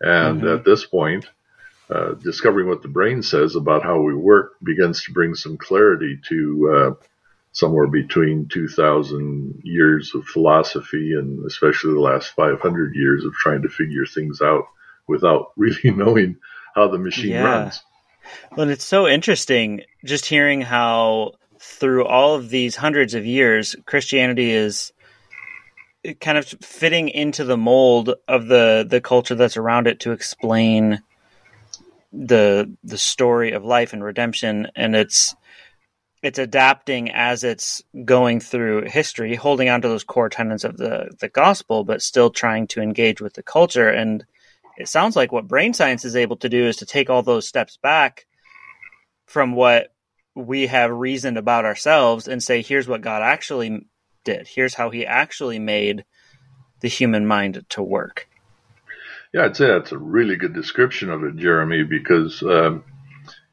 And 0.00 0.42
mm-hmm. 0.42 0.48
at 0.48 0.64
this 0.64 0.84
point, 0.84 1.26
uh, 1.90 2.14
discovering 2.14 2.68
what 2.68 2.82
the 2.82 2.88
brain 2.88 3.22
says 3.22 3.56
about 3.56 3.82
how 3.82 4.00
we 4.00 4.14
work 4.14 4.54
begins 4.62 5.04
to 5.04 5.12
bring 5.12 5.34
some 5.34 5.56
clarity 5.56 6.18
to 6.28 6.74
uh, 6.74 7.06
somewhere 7.52 7.86
between 7.86 8.48
2,000 8.48 9.60
years 9.62 10.14
of 10.14 10.24
philosophy 10.24 11.14
and 11.14 11.44
especially 11.46 11.92
the 11.92 12.00
last 12.00 12.34
500 12.34 12.94
years 12.94 13.24
of 13.24 13.32
trying 13.34 13.62
to 13.62 13.68
figure 13.68 14.06
things 14.06 14.40
out 14.42 14.64
without 15.06 15.52
really 15.56 15.90
knowing 15.90 16.36
how 16.74 16.88
the 16.88 16.98
machine 16.98 17.32
yeah. 17.32 17.44
runs. 17.44 17.82
Well, 18.56 18.70
it's 18.70 18.84
so 18.84 19.06
interesting 19.06 19.82
just 20.04 20.26
hearing 20.26 20.62
how 20.62 21.34
through 21.64 22.04
all 22.04 22.34
of 22.34 22.50
these 22.50 22.76
hundreds 22.76 23.14
of 23.14 23.24
years, 23.24 23.74
Christianity 23.86 24.50
is 24.50 24.92
kind 26.20 26.36
of 26.36 26.46
fitting 26.46 27.08
into 27.08 27.44
the 27.44 27.56
mold 27.56 28.14
of 28.28 28.46
the 28.48 28.86
the 28.88 29.00
culture 29.00 29.34
that's 29.34 29.56
around 29.56 29.86
it 29.86 30.00
to 30.00 30.12
explain 30.12 31.00
the 32.12 32.70
the 32.84 32.98
story 32.98 33.52
of 33.52 33.64
life 33.64 33.94
and 33.94 34.04
redemption 34.04 34.68
and 34.76 34.94
it's 34.94 35.34
it's 36.22 36.38
adapting 36.38 37.10
as 37.10 37.44
it's 37.44 37.82
going 38.04 38.40
through 38.40 38.84
history, 38.84 39.34
holding 39.34 39.68
on 39.68 39.82
to 39.82 39.88
those 39.88 40.04
core 40.04 40.30
tenets 40.30 40.64
of 40.64 40.78
the, 40.78 41.10
the 41.20 41.28
gospel, 41.28 41.84
but 41.84 42.00
still 42.00 42.30
trying 42.30 42.66
to 42.68 42.80
engage 42.80 43.20
with 43.20 43.34
the 43.34 43.42
culture. 43.42 43.90
And 43.90 44.24
it 44.78 44.88
sounds 44.88 45.16
like 45.16 45.32
what 45.32 45.46
brain 45.46 45.74
science 45.74 46.02
is 46.02 46.16
able 46.16 46.36
to 46.36 46.48
do 46.48 46.66
is 46.66 46.76
to 46.76 46.86
take 46.86 47.10
all 47.10 47.22
those 47.22 47.46
steps 47.46 47.76
back 47.76 48.24
from 49.26 49.52
what 49.52 49.93
we 50.34 50.66
have 50.66 50.90
reasoned 50.90 51.38
about 51.38 51.64
ourselves 51.64 52.28
and 52.28 52.42
say, 52.42 52.62
here's 52.62 52.88
what 52.88 53.00
God 53.00 53.22
actually 53.22 53.86
did. 54.24 54.48
Here's 54.48 54.74
how 54.74 54.90
he 54.90 55.06
actually 55.06 55.58
made 55.58 56.04
the 56.80 56.88
human 56.88 57.26
mind 57.26 57.64
to 57.70 57.82
work. 57.82 58.28
Yeah, 59.32 59.44
I'd 59.44 59.56
say 59.56 59.66
that's 59.66 59.92
a 59.92 59.98
really 59.98 60.36
good 60.36 60.54
description 60.54 61.10
of 61.10 61.24
it, 61.24 61.36
Jeremy, 61.36 61.82
because, 61.82 62.42
um, 62.42 62.84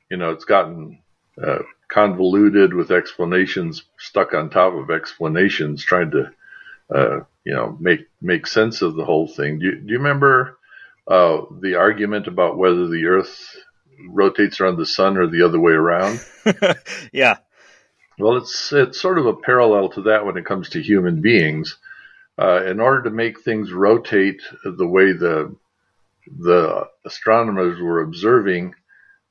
you 0.10 0.18
know, 0.18 0.32
it's 0.32 0.46
gotten 0.46 1.00
uh, 1.42 1.60
convoluted 1.92 2.74
with 2.74 2.92
explanations 2.92 3.84
stuck 3.98 4.34
on 4.34 4.50
top 4.50 4.74
of 4.74 4.90
explanations, 4.90 5.84
trying 5.84 6.12
to 6.12 6.32
uh, 6.94 7.20
you 7.44 7.54
know 7.54 7.78
make 7.80 8.08
make 8.22 8.48
sense 8.48 8.82
of 8.82 8.96
the 8.96 9.06
whole 9.06 9.28
thing. 9.28 9.60
Do 9.60 9.66
you, 9.66 9.76
do 9.76 9.92
you 9.92 9.98
remember 9.98 10.58
uh, 11.08 11.42
the 11.60 11.76
argument 11.76 12.28
about 12.28 12.58
whether 12.58 12.88
the 12.88 13.06
Earth 13.06 13.56
rotates 14.10 14.60
around 14.60 14.78
the 14.78 14.86
sun 14.86 15.18
or 15.18 15.28
the 15.28 15.44
other 15.44 15.60
way 15.60 15.74
around? 15.74 16.24
yeah. 17.14 17.38
Well, 18.20 18.38
it's 18.38 18.72
it's 18.72 19.02
sort 19.02 19.18
of 19.18 19.26
a 19.26 19.36
parallel 19.36 19.90
to 19.90 20.02
that 20.04 20.26
when 20.26 20.38
it 20.38 20.46
comes 20.46 20.70
to 20.70 20.82
human 20.82 21.22
beings. 21.22 21.78
Uh, 22.40 22.64
in 22.66 22.80
order 22.80 23.04
to 23.04 23.10
make 23.10 23.42
things 23.42 23.72
rotate 23.72 24.42
the 24.64 24.88
way 24.88 25.12
the 25.14 25.56
the 26.28 26.88
astronomers 27.06 27.80
were 27.82 28.02
observing, 28.02 28.74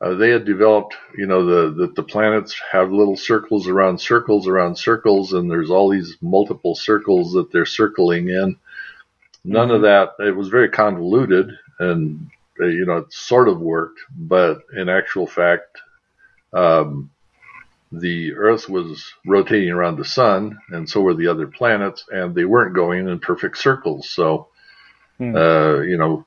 uh, 0.00 0.14
they 0.14 0.30
had 0.30 0.44
developed, 0.44 0.96
you 1.16 1.26
know, 1.26 1.44
the, 1.44 1.86
the, 1.86 1.92
the 1.94 2.02
planets 2.02 2.58
have 2.72 2.90
little 2.90 3.16
circles 3.16 3.68
around 3.68 4.00
circles 4.00 4.48
around 4.48 4.76
circles, 4.76 5.32
and 5.32 5.50
there's 5.50 5.70
all 5.70 5.90
these 5.90 6.16
multiple 6.22 6.74
circles 6.74 7.32
that 7.32 7.52
they're 7.52 7.66
circling 7.66 8.28
in. 8.28 8.56
None 9.44 9.68
mm-hmm. 9.68 9.76
of 9.76 9.82
that. 9.82 10.14
It 10.18 10.34
was 10.34 10.48
very 10.48 10.70
convoluted, 10.70 11.50
and 11.78 12.30
you 12.68 12.84
know, 12.86 12.98
it 12.98 13.12
sort 13.12 13.48
of 13.48 13.60
worked, 13.60 14.00
but 14.16 14.62
in 14.76 14.88
actual 14.88 15.26
fact, 15.26 15.78
um, 16.52 17.10
the 17.92 18.34
Earth 18.34 18.68
was 18.68 19.12
rotating 19.26 19.70
around 19.70 19.96
the 19.96 20.04
sun, 20.04 20.58
and 20.68 20.88
so 20.88 21.00
were 21.00 21.14
the 21.14 21.26
other 21.26 21.46
planets, 21.46 22.04
and 22.08 22.34
they 22.34 22.44
weren't 22.44 22.74
going 22.74 23.08
in 23.08 23.18
perfect 23.18 23.58
circles. 23.58 24.10
So, 24.10 24.48
mm. 25.18 25.34
uh, 25.34 25.82
you 25.82 25.96
know, 25.96 26.24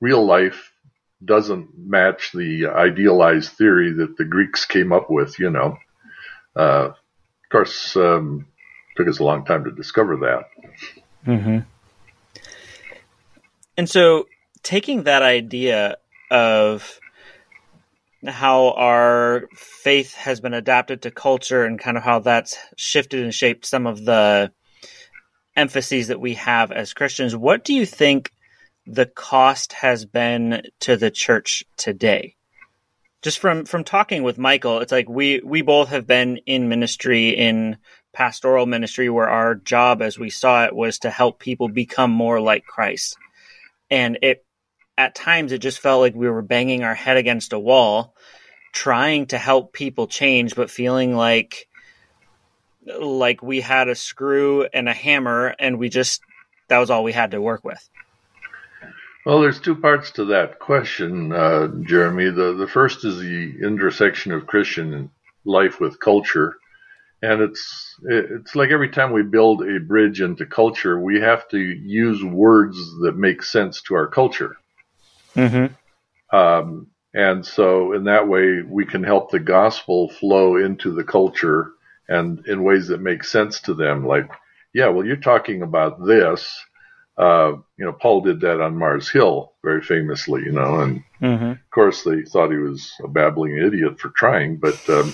real 0.00 0.24
life 0.24 0.72
doesn't 1.24 1.70
match 1.78 2.32
the 2.32 2.66
idealized 2.66 3.52
theory 3.52 3.92
that 3.94 4.16
the 4.16 4.24
Greeks 4.24 4.66
came 4.66 4.92
up 4.92 5.10
with, 5.10 5.38
you 5.38 5.50
know. 5.50 5.78
Uh, 6.54 6.90
of 6.90 6.96
course, 7.50 7.96
um, 7.96 8.46
took 8.96 9.08
us 9.08 9.20
a 9.20 9.24
long 9.24 9.44
time 9.44 9.64
to 9.64 9.70
discover 9.70 10.16
that. 10.18 10.44
Mm-hmm. 11.26 11.58
And 13.76 13.88
so, 13.88 14.26
taking 14.64 15.04
that 15.04 15.22
idea 15.22 15.98
of 16.30 16.98
how 18.26 18.70
our 18.70 19.44
faith 19.54 20.14
has 20.14 20.40
been 20.40 20.54
adapted 20.54 21.02
to 21.02 21.10
culture 21.10 21.64
and 21.64 21.78
kind 21.78 21.96
of 21.96 22.02
how 22.02 22.18
that's 22.18 22.56
shifted 22.76 23.22
and 23.22 23.34
shaped 23.34 23.66
some 23.66 23.86
of 23.86 24.04
the 24.04 24.50
emphases 25.56 26.08
that 26.08 26.20
we 26.20 26.34
have 26.34 26.72
as 26.72 26.94
Christians, 26.94 27.36
what 27.36 27.64
do 27.64 27.74
you 27.74 27.86
think 27.86 28.32
the 28.86 29.06
cost 29.06 29.74
has 29.74 30.04
been 30.04 30.62
to 30.80 30.96
the 30.96 31.10
church 31.10 31.64
today? 31.76 32.34
Just 33.22 33.38
from 33.38 33.64
from 33.64 33.84
talking 33.84 34.22
with 34.22 34.36
Michael, 34.36 34.80
it's 34.80 34.92
like 34.92 35.08
we 35.08 35.40
we 35.40 35.62
both 35.62 35.88
have 35.88 36.06
been 36.06 36.38
in 36.46 36.68
ministry 36.68 37.30
in 37.30 37.78
pastoral 38.12 38.66
ministry 38.66 39.08
where 39.08 39.28
our 39.28 39.54
job 39.54 40.02
as 40.02 40.18
we 40.18 40.30
saw 40.30 40.64
it 40.64 40.74
was 40.74 40.98
to 40.98 41.10
help 41.10 41.38
people 41.38 41.68
become 41.68 42.10
more 42.10 42.40
like 42.40 42.66
Christ. 42.66 43.16
And 43.90 44.18
it 44.22 44.43
at 44.96 45.14
times 45.14 45.52
it 45.52 45.58
just 45.58 45.80
felt 45.80 46.00
like 46.00 46.14
we 46.14 46.28
were 46.28 46.42
banging 46.42 46.84
our 46.84 46.94
head 46.94 47.16
against 47.16 47.52
a 47.52 47.58
wall 47.58 48.14
trying 48.72 49.26
to 49.26 49.38
help 49.38 49.72
people 49.72 50.06
change 50.06 50.54
but 50.54 50.70
feeling 50.70 51.14
like 51.16 51.68
like 53.00 53.42
we 53.42 53.60
had 53.60 53.88
a 53.88 53.94
screw 53.94 54.66
and 54.72 54.88
a 54.88 54.92
hammer 54.92 55.54
and 55.58 55.78
we 55.78 55.88
just 55.88 56.20
that 56.68 56.78
was 56.78 56.90
all 56.90 57.04
we 57.04 57.12
had 57.12 57.32
to 57.32 57.40
work 57.40 57.64
with. 57.64 57.88
Well, 59.24 59.40
there's 59.40 59.60
two 59.60 59.76
parts 59.76 60.10
to 60.12 60.26
that 60.26 60.58
question, 60.58 61.32
uh, 61.32 61.68
Jeremy. 61.82 62.30
The 62.30 62.54
the 62.54 62.66
first 62.66 63.04
is 63.04 63.18
the 63.18 63.54
intersection 63.62 64.32
of 64.32 64.46
Christian 64.46 65.10
life 65.46 65.80
with 65.80 65.98
culture, 65.98 66.56
and 67.22 67.40
it's 67.40 67.96
it's 68.02 68.54
like 68.54 68.70
every 68.70 68.90
time 68.90 69.12
we 69.12 69.22
build 69.22 69.62
a 69.62 69.80
bridge 69.80 70.20
into 70.20 70.44
culture, 70.44 71.00
we 71.00 71.20
have 71.20 71.48
to 71.48 71.58
use 71.58 72.22
words 72.22 72.76
that 73.02 73.16
make 73.16 73.42
sense 73.42 73.80
to 73.82 73.94
our 73.94 74.08
culture. 74.08 74.56
Mm-hmm. 75.34 76.36
Um, 76.36 76.88
and 77.12 77.46
so, 77.46 77.92
in 77.92 78.04
that 78.04 78.28
way, 78.28 78.62
we 78.62 78.84
can 78.84 79.04
help 79.04 79.30
the 79.30 79.40
gospel 79.40 80.08
flow 80.08 80.56
into 80.56 80.92
the 80.92 81.04
culture 81.04 81.72
and 82.08 82.46
in 82.46 82.64
ways 82.64 82.88
that 82.88 83.00
make 83.00 83.24
sense 83.24 83.60
to 83.60 83.74
them. 83.74 84.06
Like, 84.06 84.30
yeah, 84.72 84.88
well, 84.88 85.06
you're 85.06 85.16
talking 85.16 85.62
about 85.62 86.04
this 86.04 86.60
uh, 87.16 87.52
you 87.76 87.84
know, 87.84 87.92
Paul 87.92 88.22
did 88.22 88.40
that 88.40 88.60
on 88.60 88.76
Mars 88.76 89.08
Hill 89.08 89.52
very 89.62 89.82
famously, 89.82 90.42
you 90.42 90.52
know, 90.52 90.80
and 90.80 91.04
mm-hmm. 91.20 91.50
of 91.50 91.70
course 91.70 92.02
they 92.02 92.22
thought 92.22 92.50
he 92.50 92.56
was 92.56 92.92
a 93.02 93.08
babbling 93.08 93.56
idiot 93.56 94.00
for 94.00 94.10
trying, 94.10 94.56
but 94.56 94.78
um, 94.88 95.12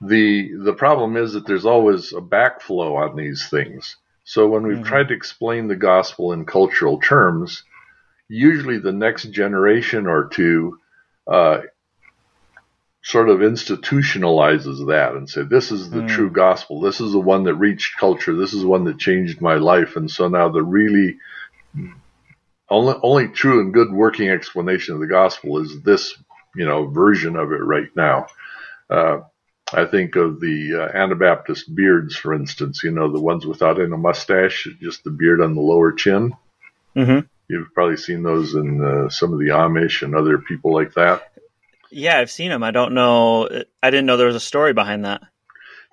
the 0.00 0.52
the 0.56 0.72
problem 0.72 1.16
is 1.16 1.34
that 1.34 1.46
there's 1.46 1.66
always 1.66 2.12
a 2.12 2.20
backflow 2.20 3.08
on 3.08 3.16
these 3.16 3.48
things. 3.48 3.96
So 4.24 4.48
when 4.48 4.66
we've 4.66 4.78
mm-hmm. 4.78 4.86
tried 4.86 5.08
to 5.08 5.14
explain 5.14 5.68
the 5.68 5.76
gospel 5.76 6.32
in 6.32 6.46
cultural 6.46 6.98
terms, 6.98 7.62
usually 8.28 8.78
the 8.78 8.92
next 8.92 9.24
generation 9.24 10.06
or 10.06 10.28
two 10.28 10.78
uh, 11.26 11.60
sort 13.02 13.28
of 13.28 13.40
institutionalizes 13.40 14.86
that 14.86 15.14
and 15.14 15.28
say 15.28 15.42
this 15.42 15.72
is 15.72 15.90
the 15.90 16.00
mm. 16.00 16.08
true 16.08 16.30
gospel 16.30 16.80
this 16.80 17.00
is 17.00 17.12
the 17.12 17.18
one 17.18 17.44
that 17.44 17.54
reached 17.54 17.98
culture 17.98 18.34
this 18.36 18.52
is 18.52 18.62
the 18.62 18.68
one 18.68 18.84
that 18.84 18.98
changed 18.98 19.40
my 19.40 19.54
life 19.54 19.96
and 19.96 20.08
so 20.08 20.28
now 20.28 20.48
the 20.48 20.62
really 20.62 21.16
only 22.70 22.94
only 23.02 23.28
true 23.28 23.60
and 23.60 23.74
good 23.74 23.92
working 23.92 24.28
explanation 24.28 24.94
of 24.94 25.00
the 25.00 25.08
gospel 25.08 25.58
is 25.58 25.82
this 25.82 26.14
you 26.54 26.64
know 26.64 26.86
version 26.86 27.34
of 27.34 27.50
it 27.50 27.56
right 27.56 27.88
now 27.96 28.26
uh, 28.88 29.20
I 29.74 29.86
think 29.86 30.16
of 30.16 30.38
the 30.38 30.82
uh, 30.82 30.96
Anabaptist 30.96 31.74
beards, 31.74 32.14
for 32.14 32.34
instance, 32.34 32.82
you 32.84 32.90
know, 32.90 33.10
the 33.10 33.20
ones 33.20 33.46
without 33.46 33.80
any 33.80 33.96
mustache, 33.96 34.68
just 34.80 35.02
the 35.02 35.10
beard 35.10 35.40
on 35.40 35.54
the 35.54 35.62
lower 35.62 35.92
chin. 35.92 36.34
Mm-hmm. 36.94 37.26
You've 37.52 37.74
probably 37.74 37.98
seen 37.98 38.22
those 38.22 38.54
in 38.54 38.82
uh, 38.82 39.10
some 39.10 39.32
of 39.34 39.38
the 39.38 39.48
Amish 39.48 40.00
and 40.00 40.14
other 40.14 40.38
people 40.38 40.72
like 40.72 40.94
that. 40.94 41.32
Yeah, 41.90 42.18
I've 42.18 42.30
seen 42.30 42.48
them. 42.48 42.62
I 42.62 42.70
don't 42.70 42.94
know. 42.94 43.46
I 43.82 43.90
didn't 43.90 44.06
know 44.06 44.16
there 44.16 44.26
was 44.26 44.36
a 44.36 44.40
story 44.40 44.72
behind 44.72 45.04
that. 45.04 45.20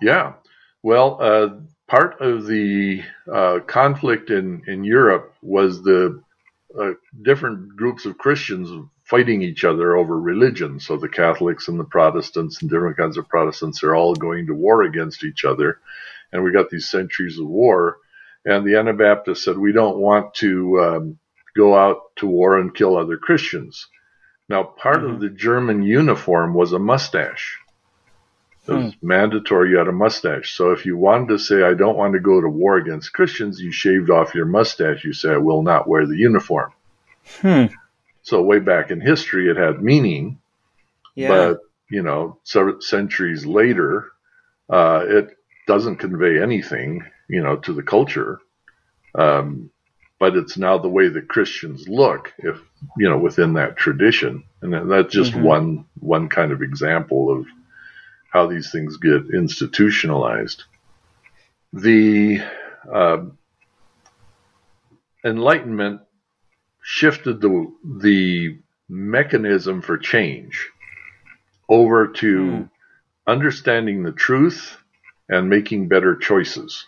Yeah. 0.01 0.35
Well, 0.81 1.17
uh, 1.19 1.49
part 1.87 2.21
of 2.21 2.45
the 2.45 3.03
uh, 3.29 3.59
conflict 3.67 4.29
in, 4.29 4.63
in 4.67 4.85
Europe 4.85 5.33
was 5.41 5.83
the 5.83 6.23
uh, 6.79 6.91
different 7.21 7.75
groups 7.75 8.05
of 8.05 8.17
Christians 8.17 8.69
fighting 9.03 9.41
each 9.41 9.65
other 9.65 9.97
over 9.97 10.17
religion. 10.17 10.79
So 10.79 10.95
the 10.95 11.09
Catholics 11.09 11.67
and 11.67 11.77
the 11.77 11.83
Protestants 11.83 12.61
and 12.61 12.69
different 12.69 12.95
kinds 12.95 13.17
of 13.17 13.27
Protestants 13.27 13.83
are 13.83 13.95
all 13.95 14.15
going 14.15 14.47
to 14.47 14.53
war 14.53 14.83
against 14.83 15.25
each 15.25 15.43
other. 15.43 15.79
And 16.31 16.41
we 16.41 16.53
got 16.53 16.69
these 16.69 16.89
centuries 16.89 17.37
of 17.37 17.47
war. 17.47 17.97
And 18.45 18.65
the 18.65 18.77
Anabaptists 18.77 19.43
said, 19.43 19.57
we 19.57 19.73
don't 19.73 19.97
want 19.97 20.35
to 20.35 20.79
um, 20.79 21.19
go 21.55 21.75
out 21.75 22.15
to 22.17 22.27
war 22.27 22.57
and 22.57 22.73
kill 22.73 22.97
other 22.97 23.17
Christians. 23.17 23.87
Now, 24.47 24.63
part 24.63 24.97
mm-hmm. 24.97 25.15
of 25.15 25.19
the 25.19 25.29
German 25.29 25.83
uniform 25.83 26.53
was 26.53 26.73
a 26.73 26.79
mustache. 26.79 27.59
It 28.67 28.73
was 28.73 28.93
hmm. 28.93 29.07
mandatory 29.07 29.71
you 29.71 29.77
had 29.77 29.87
a 29.87 29.91
mustache. 29.91 30.55
So 30.55 30.71
if 30.71 30.85
you 30.85 30.95
wanted 30.95 31.29
to 31.29 31.39
say, 31.39 31.63
I 31.63 31.73
don't 31.73 31.97
want 31.97 32.13
to 32.13 32.19
go 32.19 32.39
to 32.39 32.47
war 32.47 32.77
against 32.77 33.13
Christians, 33.13 33.59
you 33.59 33.71
shaved 33.71 34.11
off 34.11 34.35
your 34.35 34.45
mustache. 34.45 35.03
You 35.03 35.13
say, 35.13 35.31
I 35.31 35.37
will 35.37 35.63
not 35.63 35.87
wear 35.87 36.05
the 36.05 36.17
uniform. 36.17 36.71
Hmm. 37.41 37.65
So 38.21 38.43
way 38.43 38.59
back 38.59 38.91
in 38.91 39.01
history, 39.01 39.49
it 39.49 39.57
had 39.57 39.81
meaning. 39.81 40.39
Yeah. 41.15 41.29
But, 41.29 41.59
you 41.89 42.03
know, 42.03 42.37
several 42.43 42.81
centuries 42.81 43.45
later, 43.45 44.11
uh, 44.69 45.03
it 45.07 45.29
doesn't 45.65 45.97
convey 45.97 46.41
anything, 46.41 47.03
you 47.27 47.41
know, 47.41 47.55
to 47.57 47.73
the 47.73 47.83
culture. 47.83 48.39
Um, 49.15 49.71
but 50.19 50.35
it's 50.35 50.57
now 50.57 50.77
the 50.77 50.89
way 50.89 51.07
that 51.07 51.29
Christians 51.29 51.87
look, 51.87 52.33
if 52.39 52.59
you 52.97 53.09
know, 53.09 53.17
within 53.17 53.53
that 53.53 53.77
tradition, 53.77 54.43
and 54.61 54.91
that's 54.91 55.13
just 55.13 55.31
mm-hmm. 55.31 55.43
one 55.43 55.85
one 55.99 56.27
kind 56.27 56.51
of 56.51 56.61
example 56.61 57.31
of 57.31 57.47
how 58.31 58.45
these 58.45 58.71
things 58.71 58.97
get 58.97 59.33
institutionalized. 59.33 60.65
The 61.73 62.41
uh, 62.91 63.23
Enlightenment 65.23 66.01
shifted 66.81 67.41
the 67.41 67.71
the 67.83 68.57
mechanism 68.89 69.81
for 69.81 69.97
change 69.97 70.69
over 71.69 72.07
to 72.07 72.37
mm. 72.37 72.69
understanding 73.27 74.03
the 74.03 74.11
truth 74.11 74.75
and 75.29 75.49
making 75.49 75.87
better 75.87 76.15
choices. 76.15 76.87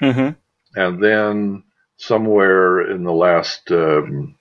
Mm-hmm. 0.00 0.30
And 0.78 1.02
then 1.02 1.62
somewhere 2.00 2.90
in 2.90 3.04
the 3.04 3.12
last 3.12 3.70
um, 3.70 4.34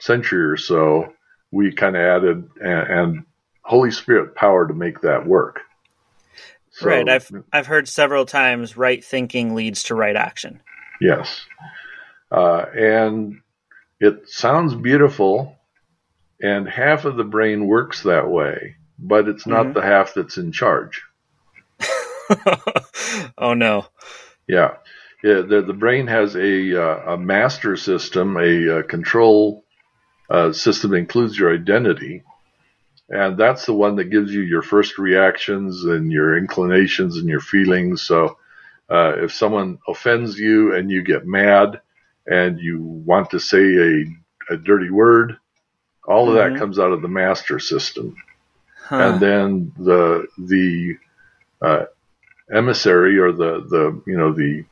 century 0.00 0.44
or 0.44 0.56
so, 0.56 1.12
we 1.50 1.72
kind 1.72 1.96
of 1.96 2.02
added 2.02 2.48
and, 2.60 2.90
and, 2.90 3.24
Holy 3.66 3.90
Spirit 3.90 4.34
power 4.34 4.68
to 4.68 4.74
make 4.74 5.00
that 5.00 5.26
work. 5.26 5.60
So, 6.72 6.86
right. 6.86 7.08
I've 7.08 7.30
I've 7.50 7.66
heard 7.66 7.88
several 7.88 8.26
times 8.26 8.76
right 8.76 9.02
thinking 9.02 9.54
leads 9.54 9.84
to 9.84 9.94
right 9.94 10.14
action. 10.14 10.60
Yes, 11.00 11.46
uh, 12.30 12.66
and 12.76 13.40
it 14.00 14.28
sounds 14.28 14.74
beautiful, 14.74 15.56
and 16.42 16.68
half 16.68 17.06
of 17.06 17.16
the 17.16 17.24
brain 17.24 17.66
works 17.66 18.02
that 18.02 18.28
way, 18.28 18.76
but 18.98 19.28
it's 19.28 19.46
not 19.46 19.64
mm-hmm. 19.64 19.72
the 19.72 19.82
half 19.82 20.12
that's 20.12 20.36
in 20.36 20.52
charge. 20.52 21.04
oh 23.38 23.54
no. 23.54 23.86
Yeah 24.46 24.74
yeah, 25.24 25.40
the, 25.40 25.62
the 25.66 25.72
brain 25.72 26.06
has 26.06 26.36
a, 26.36 26.78
uh, 26.78 27.14
a 27.14 27.16
master 27.16 27.78
system, 27.78 28.36
a, 28.36 28.80
uh, 28.80 28.82
control 28.82 29.64
uh, 30.28 30.52
system 30.52 30.90
that 30.90 30.98
includes 30.98 31.38
your 31.38 31.54
identity. 31.54 32.22
And 33.08 33.38
that's 33.38 33.64
the 33.64 33.72
one 33.72 33.96
that 33.96 34.10
gives 34.10 34.34
you 34.34 34.42
your 34.42 34.60
first 34.60 34.98
reactions 34.98 35.82
and 35.84 36.12
your 36.12 36.36
inclinations 36.36 37.16
and 37.16 37.26
your 37.26 37.40
feelings. 37.40 38.02
So 38.02 38.36
uh, 38.90 39.14
if 39.16 39.32
someone 39.32 39.78
offends 39.88 40.38
you 40.38 40.74
and 40.74 40.90
you 40.90 41.02
get 41.02 41.26
mad 41.26 41.80
and 42.26 42.60
you 42.60 42.82
want 42.82 43.30
to 43.30 43.40
say 43.40 43.64
a, 43.64 44.04
a 44.52 44.56
dirty 44.58 44.90
word, 44.90 45.38
all 46.06 46.28
of 46.28 46.36
mm-hmm. 46.36 46.52
that 46.52 46.60
comes 46.60 46.78
out 46.78 46.92
of 46.92 47.00
the 47.00 47.08
master 47.08 47.58
system. 47.58 48.14
Huh. 48.76 48.96
And 48.96 49.20
then 49.20 49.72
the 49.78 50.26
the 50.36 50.98
uh, 51.62 51.84
emissary 52.52 53.18
or 53.18 53.32
the 53.32 53.64
the 53.66 54.02
you 54.06 54.18
know 54.18 54.34
the 54.34 54.66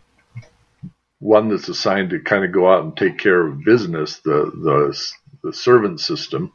one 1.22 1.48
that's 1.48 1.68
assigned 1.68 2.10
to 2.10 2.18
kind 2.18 2.44
of 2.44 2.50
go 2.50 2.70
out 2.70 2.82
and 2.82 2.96
take 2.96 3.16
care 3.16 3.46
of 3.46 3.64
business, 3.64 4.18
the 4.18 4.50
the, 4.52 4.98
the 5.44 5.52
servant 5.52 6.00
system, 6.00 6.52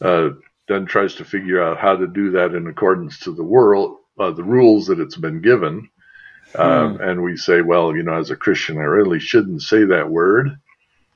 uh, 0.00 0.30
then 0.66 0.86
tries 0.86 1.14
to 1.14 1.24
figure 1.24 1.62
out 1.62 1.78
how 1.78 1.94
to 1.94 2.08
do 2.08 2.32
that 2.32 2.54
in 2.54 2.66
accordance 2.66 3.20
to 3.20 3.32
the 3.32 3.44
world, 3.44 3.98
uh, 4.18 4.32
the 4.32 4.42
rules 4.42 4.88
that 4.88 4.98
it's 4.98 5.16
been 5.16 5.40
given. 5.40 5.88
Um, 6.56 6.96
hmm. 6.96 7.02
and 7.02 7.22
we 7.22 7.36
say, 7.36 7.60
well, 7.60 7.94
you 7.94 8.02
know, 8.02 8.18
as 8.18 8.30
a 8.30 8.36
Christian, 8.36 8.78
I 8.78 8.82
really 8.82 9.20
shouldn't 9.20 9.62
say 9.62 9.84
that 9.84 10.10
word. 10.10 10.58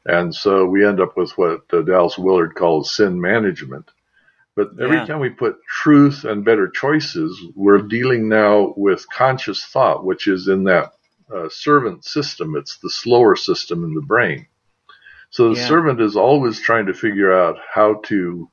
And 0.05 0.35
so 0.35 0.65
we 0.65 0.87
end 0.87 1.01
up 1.01 1.17
with 1.17 1.37
what 1.37 1.63
uh, 1.73 1.83
Dallas 1.83 2.19
Willard 2.19 2.55
calls 2.55 2.95
sin 2.95 3.21
management. 3.21 3.91
But 4.55 4.71
every 4.81 4.97
yeah. 4.97 5.07
time 5.07 5.21
we 5.21 5.31
put 5.31 5.63
truth 5.65 6.25
and 6.25 6.45
better 6.45 6.69
choices, 6.69 7.41
we're 7.55 7.83
dealing 7.83 8.29
now 8.29 8.75
with 8.77 9.09
conscious 9.09 9.65
thought, 9.65 10.05
which 10.05 10.27
is 10.27 10.49
in 10.49 10.65
that 10.65 10.93
uh, 11.35 11.49
servant 11.49 12.05
system. 12.05 12.57
It's 12.57 12.79
the 12.79 12.91
slower 12.91 13.37
system 13.37 13.85
in 13.85 13.95
the 13.95 14.01
brain. 14.03 14.47
So 15.31 15.53
the 15.53 15.61
yeah. 15.61 15.69
servant 15.69 16.01
is 16.01 16.17
always 16.17 16.61
trying 16.61 16.87
to 16.87 16.95
figure 16.95 17.33
out 17.33 17.57
how 17.73 18.01
to 18.07 18.51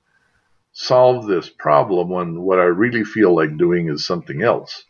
solve 0.74 1.26
this 1.26 1.50
problem 1.50 2.10
when 2.10 2.42
what 2.42 2.60
I 2.60 2.66
really 2.66 3.04
feel 3.04 3.36
like 3.36 3.58
doing 3.58 3.90
is 3.90 4.06
something 4.06 4.44
else. 4.44 4.84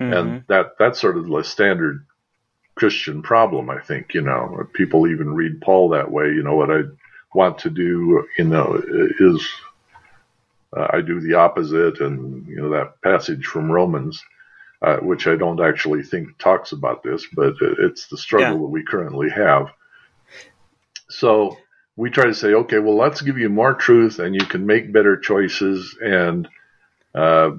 Mm-hmm. 0.00 0.12
And 0.12 0.44
that 0.48 0.76
that's 0.78 1.00
sort 1.00 1.16
of 1.16 1.26
the 1.26 1.42
standard 1.42 2.06
Christian 2.76 3.22
problem, 3.22 3.68
I 3.70 3.80
think, 3.80 4.14
you 4.14 4.22
know. 4.22 4.66
People 4.72 5.08
even 5.08 5.34
read 5.34 5.60
Paul 5.60 5.90
that 5.90 6.10
way, 6.10 6.26
you 6.26 6.42
know, 6.42 6.54
what 6.54 6.70
I 6.70 6.82
want 7.34 7.58
to 7.58 7.70
do, 7.70 8.26
you 8.38 8.44
know, 8.44 8.80
is 9.18 9.46
uh, 10.76 10.86
I 10.90 11.00
do 11.00 11.20
the 11.20 11.34
opposite 11.34 12.00
and 12.00 12.46
you 12.46 12.56
know 12.56 12.70
that 12.70 13.00
passage 13.02 13.44
from 13.44 13.70
Romans 13.70 14.22
uh, 14.82 14.96
which 14.96 15.26
I 15.26 15.36
don't 15.36 15.60
actually 15.60 16.02
think 16.02 16.38
talks 16.38 16.72
about 16.72 17.02
this, 17.02 17.26
but 17.34 17.54
it's 17.60 18.08
the 18.08 18.16
struggle 18.16 18.52
yeah. 18.52 18.62
that 18.62 18.70
we 18.70 18.84
currently 18.84 19.30
have. 19.30 19.68
So 21.08 21.56
we 21.96 22.10
try 22.10 22.24
to 22.24 22.34
say, 22.34 22.54
okay, 22.54 22.78
well, 22.78 22.96
let's 22.96 23.20
give 23.20 23.38
you 23.38 23.48
more 23.48 23.74
truth 23.74 24.18
and 24.18 24.34
you 24.34 24.46
can 24.46 24.66
make 24.66 24.92
better 24.92 25.16
choices. 25.16 25.96
And 26.00 26.48
uh, 27.14 27.50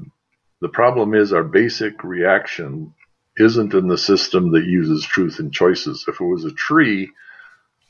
the 0.61 0.69
problem 0.69 1.13
is 1.13 1.33
our 1.33 1.43
basic 1.43 2.03
reaction 2.03 2.93
isn't 3.37 3.73
in 3.73 3.87
the 3.87 3.97
system 3.97 4.51
that 4.53 4.65
uses 4.65 5.05
truth 5.05 5.39
and 5.39 5.53
choices. 5.53 6.05
If 6.07 6.19
it 6.19 6.25
was 6.25 6.45
a 6.45 6.51
tree, 6.51 7.11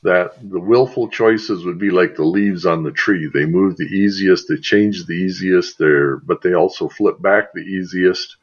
that 0.02 0.32
the 0.42 0.60
willful 0.60 1.08
choices 1.08 1.64
would 1.64 1.78
be 1.78 1.90
like 1.90 2.16
the 2.16 2.24
leaves 2.24 2.66
on 2.66 2.82
the 2.82 2.90
tree. 2.90 3.30
They 3.32 3.46
move 3.46 3.76
the 3.76 3.84
easiest, 3.84 4.48
they 4.48 4.56
change 4.56 5.06
the 5.06 5.12
easiest, 5.12 5.78
there, 5.78 6.16
but 6.16 6.42
they 6.42 6.54
also 6.54 6.88
flip 6.88 7.22
back 7.22 7.52
the 7.52 7.60
easiest. 7.60 8.36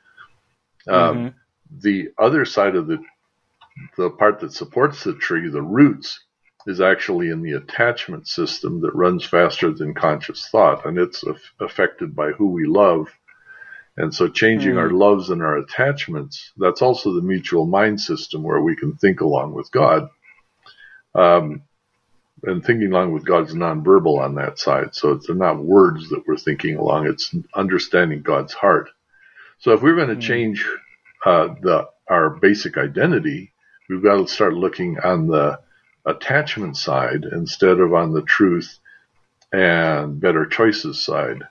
Um, 0.87 1.17
mm-hmm. 1.17 1.27
The 1.81 2.09
other 2.17 2.45
side 2.45 2.75
of 2.75 2.87
the 2.87 2.99
the 3.97 4.09
part 4.09 4.39
that 4.39 4.53
supports 4.53 5.03
the 5.03 5.13
tree, 5.15 5.49
the 5.49 5.61
roots, 5.61 6.19
is 6.67 6.81
actually 6.81 7.29
in 7.29 7.41
the 7.41 7.53
attachment 7.53 8.27
system 8.27 8.81
that 8.81 8.95
runs 8.95 9.23
faster 9.23 9.71
than 9.71 9.93
conscious 9.93 10.47
thought, 10.49 10.85
and 10.85 10.97
it's 10.97 11.23
af- 11.23 11.53
affected 11.59 12.15
by 12.15 12.31
who 12.31 12.47
we 12.47 12.65
love. 12.65 13.07
And 13.97 14.13
so, 14.13 14.27
changing 14.27 14.73
mm. 14.73 14.79
our 14.79 14.89
loves 14.89 15.29
and 15.29 15.41
our 15.41 15.57
attachments, 15.57 16.51
that's 16.57 16.81
also 16.81 17.13
the 17.13 17.21
mutual 17.21 17.65
mind 17.65 17.99
system 17.99 18.43
where 18.43 18.61
we 18.61 18.75
can 18.75 18.95
think 18.95 19.21
along 19.21 19.53
with 19.53 19.71
God. 19.71 20.09
Um, 21.15 21.63
and 22.43 22.63
thinking 22.63 22.91
along 22.91 23.11
with 23.11 23.25
God's 23.25 23.53
nonverbal 23.53 24.19
on 24.19 24.35
that 24.35 24.59
side. 24.59 24.95
So 24.95 25.15
they're 25.15 25.35
not 25.35 25.63
words 25.63 26.09
that 26.09 26.23
we're 26.25 26.37
thinking 26.37 26.77
along, 26.77 27.07
it's 27.07 27.35
understanding 27.53 28.21
God's 28.21 28.53
heart. 28.53 28.89
So 29.59 29.73
if 29.73 29.81
we're 29.81 29.95
going 29.95 30.09
to 30.09 30.15
mm. 30.15 30.21
change 30.21 30.67
uh, 31.25 31.55
the 31.61 31.89
our 32.09 32.29
basic 32.29 32.77
identity, 32.77 33.53
we've 33.87 34.03
got 34.03 34.15
to 34.15 34.27
start 34.27 34.53
looking 34.53 34.99
on 34.99 35.27
the 35.27 35.59
attachment 36.05 36.75
side 36.75 37.23
instead 37.31 37.79
of 37.79 37.93
on 37.93 38.13
the 38.13 38.23
truth 38.23 38.79
and 39.51 40.19
better 40.19 40.45
choices 40.45 41.03
side. 41.03 41.43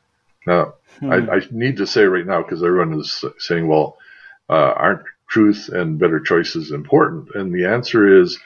Now, 0.46 0.74
hmm. 0.98 1.12
I, 1.12 1.16
I, 1.16 1.40
need 1.50 1.76
to 1.76 1.86
say 1.86 2.04
right 2.04 2.26
now 2.26 2.42
because 2.42 2.62
everyone 2.62 2.98
is 2.98 3.24
saying, 3.38 3.68
"Well, 3.68 3.98
uh, 4.48 4.72
aren't 4.76 5.02
truth 5.28 5.68
and 5.68 5.98
better 5.98 6.20
choices 6.20 6.72
important?" 6.72 7.34
And 7.34 7.54
the 7.54 7.66
answer 7.66 8.20
is, 8.20 8.38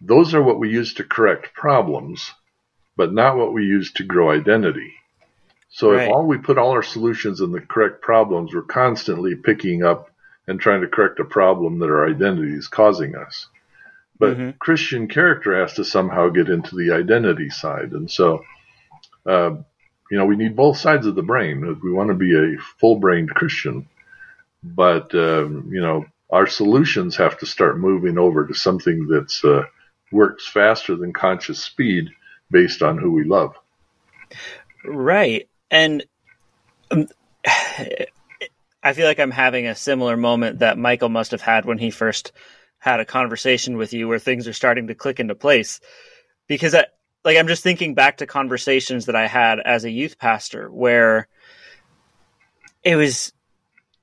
those 0.00 0.34
are 0.34 0.42
what 0.42 0.58
we 0.58 0.70
use 0.70 0.94
to 0.94 1.04
correct 1.04 1.52
problems, 1.54 2.32
but 2.96 3.12
not 3.12 3.36
what 3.36 3.52
we 3.52 3.64
use 3.64 3.92
to 3.94 4.04
grow 4.04 4.30
identity. 4.30 4.94
So 5.70 5.92
right. 5.92 6.02
if 6.02 6.12
all 6.12 6.26
we 6.26 6.38
put 6.38 6.58
all 6.58 6.72
our 6.72 6.82
solutions 6.82 7.40
in 7.40 7.52
the 7.52 7.60
correct 7.60 8.02
problems, 8.02 8.52
we're 8.52 8.62
constantly 8.62 9.36
picking 9.36 9.84
up 9.84 10.10
and 10.46 10.60
trying 10.60 10.80
to 10.80 10.88
correct 10.88 11.20
a 11.20 11.24
problem 11.24 11.78
that 11.78 11.86
our 11.86 12.08
identity 12.08 12.52
is 12.52 12.66
causing 12.66 13.14
us. 13.14 13.46
But 14.18 14.36
mm-hmm. 14.36 14.50
Christian 14.58 15.08
character 15.08 15.58
has 15.60 15.74
to 15.74 15.84
somehow 15.84 16.28
get 16.28 16.48
into 16.48 16.76
the 16.76 16.92
identity 16.92 17.50
side. 17.50 17.92
And 17.92 18.10
so, 18.10 18.44
uh, 19.24 19.50
you 20.10 20.18
know, 20.18 20.26
we 20.26 20.36
need 20.36 20.56
both 20.56 20.76
sides 20.76 21.06
of 21.06 21.14
the 21.14 21.22
brain. 21.22 21.78
We 21.82 21.92
want 21.92 22.08
to 22.08 22.14
be 22.14 22.34
a 22.36 22.58
full 22.80 22.96
brained 22.96 23.30
Christian. 23.30 23.88
But, 24.62 25.14
um, 25.14 25.70
you 25.72 25.80
know, 25.80 26.04
our 26.30 26.46
solutions 26.46 27.16
have 27.16 27.38
to 27.38 27.46
start 27.46 27.78
moving 27.78 28.18
over 28.18 28.46
to 28.46 28.54
something 28.54 29.06
that's 29.06 29.44
uh, 29.44 29.64
works 30.10 30.48
faster 30.48 30.96
than 30.96 31.12
conscious 31.12 31.62
speed 31.62 32.10
based 32.50 32.82
on 32.82 32.98
who 32.98 33.12
we 33.12 33.24
love. 33.24 33.56
Right. 34.84 35.48
And 35.70 36.04
um, 36.90 37.08
I 38.82 38.92
feel 38.94 39.06
like 39.06 39.20
I'm 39.20 39.30
having 39.30 39.66
a 39.66 39.74
similar 39.74 40.16
moment 40.16 40.60
that 40.60 40.78
Michael 40.78 41.10
must 41.10 41.32
have 41.32 41.42
had 41.42 41.64
when 41.64 41.78
he 41.78 41.90
first 41.90 42.32
had 42.78 43.00
a 43.00 43.04
conversation 43.04 43.76
with 43.76 43.92
you 43.92 44.08
where 44.08 44.18
things 44.18 44.48
are 44.48 44.54
starting 44.54 44.86
to 44.86 44.94
click 44.94 45.20
into 45.20 45.34
place. 45.34 45.80
Because 46.48 46.74
I, 46.74 46.86
like 47.24 47.36
I'm 47.36 47.48
just 47.48 47.62
thinking 47.62 47.94
back 47.94 48.18
to 48.18 48.26
conversations 48.26 49.06
that 49.06 49.16
I 49.16 49.26
had 49.26 49.60
as 49.60 49.84
a 49.84 49.90
youth 49.90 50.18
pastor 50.18 50.70
where 50.70 51.28
it 52.82 52.96
was 52.96 53.32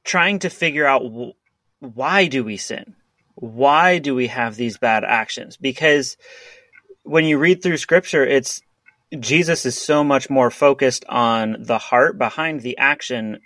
trying 0.03 0.39
to 0.39 0.49
figure 0.49 0.85
out 0.85 1.03
why 1.79 2.27
do 2.27 2.43
we 2.43 2.57
sin? 2.57 2.95
Why 3.35 3.99
do 3.99 4.15
we 4.15 4.27
have 4.27 4.55
these 4.55 4.77
bad 4.77 5.03
actions? 5.03 5.57
Because 5.57 6.17
when 7.03 7.25
you 7.25 7.37
read 7.37 7.61
through 7.61 7.77
scripture, 7.77 8.25
it's 8.25 8.61
Jesus 9.19 9.65
is 9.65 9.79
so 9.79 10.03
much 10.03 10.29
more 10.29 10.51
focused 10.51 11.05
on 11.07 11.57
the 11.59 11.77
heart 11.77 12.17
behind 12.17 12.61
the 12.61 12.77
action, 12.77 13.39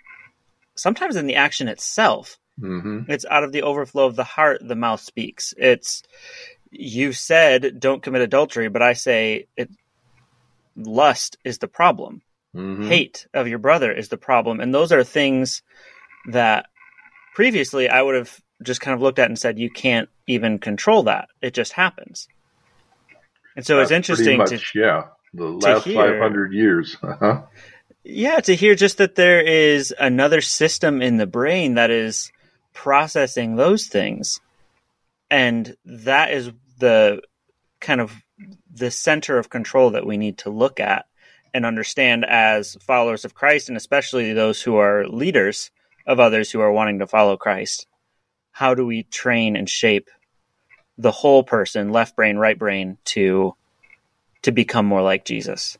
sometimes 0.74 1.16
in 1.16 1.26
the 1.26 1.36
action 1.36 1.68
itself. 1.68 2.38
Mm-hmm. 2.60 3.10
It's 3.10 3.24
out 3.30 3.44
of 3.44 3.52
the 3.52 3.62
overflow 3.62 4.06
of 4.06 4.16
the 4.16 4.24
heart 4.24 4.60
the 4.62 4.76
mouth 4.76 5.00
speaks. 5.00 5.54
It's 5.56 6.02
you 6.70 7.12
said 7.12 7.78
don't 7.80 8.02
commit 8.02 8.22
adultery, 8.22 8.68
but 8.68 8.82
I 8.82 8.94
say 8.94 9.46
it 9.56 9.70
lust 10.76 11.36
is 11.44 11.58
the 11.58 11.68
problem. 11.68 12.22
Mm-hmm. 12.54 12.88
Hate 12.88 13.26
of 13.32 13.48
your 13.48 13.58
brother 13.58 13.92
is 13.92 14.08
the 14.08 14.18
problem. 14.18 14.60
And 14.60 14.74
those 14.74 14.92
are 14.92 15.04
things 15.04 15.62
that 16.28 16.66
previously 17.34 17.88
I 17.88 18.02
would 18.02 18.14
have 18.14 18.40
just 18.62 18.80
kind 18.80 18.94
of 18.94 19.00
looked 19.00 19.18
at 19.18 19.28
and 19.28 19.38
said, 19.38 19.58
you 19.58 19.70
can't 19.70 20.08
even 20.26 20.58
control 20.58 21.04
that. 21.04 21.28
It 21.40 21.54
just 21.54 21.72
happens. 21.72 22.28
And 23.56 23.66
so 23.66 23.80
it's 23.80 23.90
interesting 23.90 24.38
much, 24.38 24.50
to 24.50 24.60
yeah, 24.74 25.04
the 25.34 25.44
last 25.44 25.84
hear, 25.84 25.94
500 25.94 26.52
years. 26.52 26.96
Uh-huh. 27.02 27.42
Yeah, 28.04 28.40
to 28.40 28.56
hear 28.56 28.74
just 28.74 28.98
that 28.98 29.14
there 29.14 29.40
is 29.40 29.94
another 29.96 30.40
system 30.40 31.00
in 31.00 31.18
the 31.18 31.26
brain 31.26 31.74
that 31.74 31.90
is 31.90 32.32
processing 32.72 33.54
those 33.54 33.86
things. 33.86 34.40
And 35.30 35.76
that 35.84 36.32
is 36.32 36.50
the 36.78 37.22
kind 37.80 38.00
of 38.00 38.12
the 38.72 38.90
center 38.90 39.38
of 39.38 39.50
control 39.50 39.90
that 39.90 40.06
we 40.06 40.16
need 40.16 40.38
to 40.38 40.50
look 40.50 40.80
at 40.80 41.06
and 41.54 41.64
understand 41.64 42.24
as 42.24 42.76
followers 42.80 43.24
of 43.24 43.34
Christ 43.34 43.68
and 43.68 43.76
especially 43.76 44.32
those 44.32 44.62
who 44.62 44.76
are 44.76 45.06
leaders 45.06 45.70
of 46.06 46.18
others 46.18 46.50
who 46.50 46.60
are 46.60 46.72
wanting 46.72 46.98
to 46.98 47.06
follow 47.06 47.36
Christ. 47.36 47.86
How 48.50 48.74
do 48.74 48.84
we 48.84 49.04
train 49.04 49.56
and 49.56 49.68
shape 49.68 50.08
the 50.98 51.12
whole 51.12 51.44
person, 51.44 51.90
left 51.90 52.16
brain, 52.16 52.36
right 52.36 52.58
brain, 52.58 52.98
to 53.06 53.54
to 54.42 54.52
become 54.52 54.86
more 54.86 55.02
like 55.02 55.24
Jesus? 55.24 55.78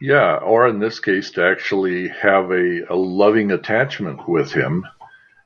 Yeah, 0.00 0.36
or 0.36 0.66
in 0.66 0.78
this 0.78 0.98
case, 0.98 1.30
to 1.32 1.44
actually 1.44 2.08
have 2.08 2.50
a, 2.50 2.86
a 2.88 2.96
loving 2.96 3.50
attachment 3.50 4.26
with 4.26 4.50
him. 4.50 4.86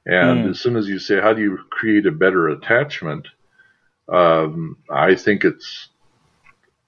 And 0.07 0.45
mm. 0.45 0.51
as 0.51 0.61
soon 0.61 0.77
as 0.77 0.89
you 0.89 0.99
say, 0.99 1.21
how 1.21 1.33
do 1.33 1.43
you 1.43 1.59
create 1.71 2.07
a 2.07 2.13
better 2.13 2.49
attachment? 2.49 3.27
Um, 4.09 4.77
I 4.89 5.17
think 5.17 5.45
it's 5.45 5.89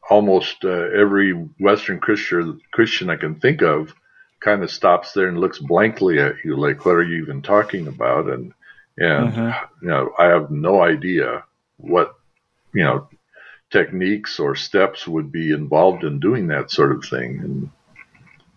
almost 0.08 0.64
uh, 0.64 0.68
every 0.68 1.32
Western 1.32 1.98
Christian 1.98 2.60
Christian 2.70 3.10
I 3.10 3.16
can 3.16 3.36
think 3.36 3.62
of 3.62 3.94
kind 4.40 4.62
of 4.62 4.70
stops 4.70 5.12
there 5.12 5.28
and 5.28 5.40
looks 5.40 5.58
blankly 5.58 6.20
at 6.20 6.36
you, 6.44 6.56
like, 6.56 6.84
"What 6.84 6.96
are 6.96 7.02
you 7.02 7.22
even 7.22 7.42
talking 7.42 7.88
about?" 7.88 8.28
And 8.28 8.52
and 8.96 9.32
mm-hmm. 9.32 9.84
you 9.84 9.88
know, 9.88 10.12
I 10.18 10.26
have 10.26 10.50
no 10.50 10.82
idea 10.82 11.44
what 11.78 12.14
you 12.72 12.84
know 12.84 13.08
techniques 13.70 14.38
or 14.38 14.54
steps 14.54 15.06
would 15.06 15.32
be 15.32 15.52
involved 15.52 16.04
in 16.04 16.20
doing 16.20 16.48
that 16.48 16.70
sort 16.70 16.92
of 16.92 17.04
thing, 17.04 17.70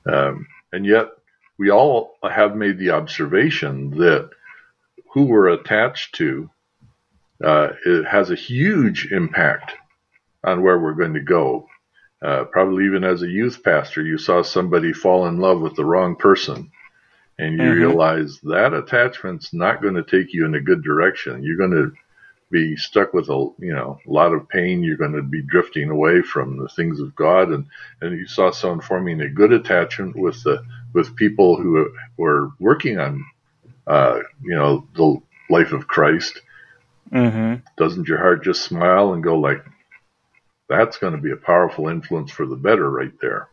and 0.05 0.13
um, 0.13 0.47
and 0.71 0.85
yet 0.85 1.07
we 1.57 1.69
all 1.71 2.15
have 2.23 2.55
made 2.55 2.77
the 2.77 2.91
observation 2.91 3.91
that 3.91 4.29
who 5.13 5.25
we're 5.25 5.49
attached 5.49 6.15
to 6.15 6.49
uh, 7.43 7.69
it 7.85 8.05
has 8.05 8.29
a 8.29 8.35
huge 8.35 9.11
impact 9.11 9.73
on 10.43 10.61
where 10.61 10.79
we're 10.79 10.93
going 10.93 11.13
to 11.13 11.19
go 11.19 11.67
uh, 12.21 12.43
probably 12.45 12.85
even 12.85 13.03
as 13.03 13.21
a 13.21 13.27
youth 13.27 13.63
pastor, 13.63 14.03
you 14.03 14.17
saw 14.17 14.41
somebody 14.41 14.91
fall 14.91 15.27
in 15.27 15.37
love 15.37 15.61
with 15.61 15.75
the 15.75 15.85
wrong 15.85 16.15
person, 16.15 16.69
and 17.37 17.53
you 17.53 17.59
mm-hmm. 17.59 17.79
realize 17.79 18.39
that 18.41 18.73
attachment's 18.73 19.53
not 19.53 19.81
going 19.81 19.93
to 19.93 20.03
take 20.03 20.33
you 20.33 20.45
in 20.45 20.55
a 20.55 20.61
good 20.61 20.83
direction. 20.83 21.41
You're 21.41 21.57
going 21.57 21.71
to 21.71 21.91
be 22.51 22.75
stuck 22.75 23.13
with 23.13 23.29
a 23.29 23.49
you 23.59 23.73
know 23.73 23.99
a 24.05 24.11
lot 24.11 24.33
of 24.33 24.49
pain. 24.49 24.83
You're 24.83 24.97
going 24.97 25.13
to 25.13 25.21
be 25.21 25.41
drifting 25.41 25.89
away 25.89 26.21
from 26.21 26.57
the 26.57 26.69
things 26.69 26.99
of 26.99 27.15
God, 27.15 27.49
and 27.49 27.65
and 28.01 28.17
you 28.17 28.27
saw 28.27 28.51
someone 28.51 28.81
forming 28.81 29.21
a 29.21 29.29
good 29.29 29.51
attachment 29.51 30.15
with 30.15 30.41
the 30.43 30.63
with 30.93 31.15
people 31.15 31.57
who 31.57 31.91
were 32.17 32.51
working 32.59 32.99
on 32.99 33.25
uh, 33.87 34.19
you 34.43 34.55
know 34.55 34.87
the 34.95 35.21
life 35.49 35.71
of 35.71 35.87
Christ. 35.87 36.41
Mm-hmm. 37.11 37.65
Doesn't 37.77 38.07
your 38.07 38.19
heart 38.19 38.43
just 38.43 38.63
smile 38.63 39.13
and 39.13 39.23
go 39.23 39.39
like, 39.39 39.65
that's 40.67 40.97
going 40.97 41.13
to 41.13 41.21
be 41.21 41.31
a 41.31 41.37
powerful 41.37 41.87
influence 41.87 42.29
for 42.29 42.45
the 42.45 42.55
better 42.55 42.89
right 42.89 43.13
there. 43.19 43.49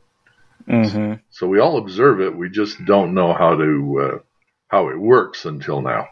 Mm-hmm. 0.69 1.15
So 1.31 1.47
we 1.47 1.59
all 1.59 1.79
observe 1.79 2.21
it. 2.21 2.37
We 2.37 2.51
just 2.51 2.85
don't 2.85 3.15
know 3.15 3.33
how 3.33 3.57
to 3.57 4.01
uh, 4.01 4.19
how 4.69 4.89
it 4.89 4.99
works 4.99 5.45
until 5.45 5.81
now. 5.81 6.09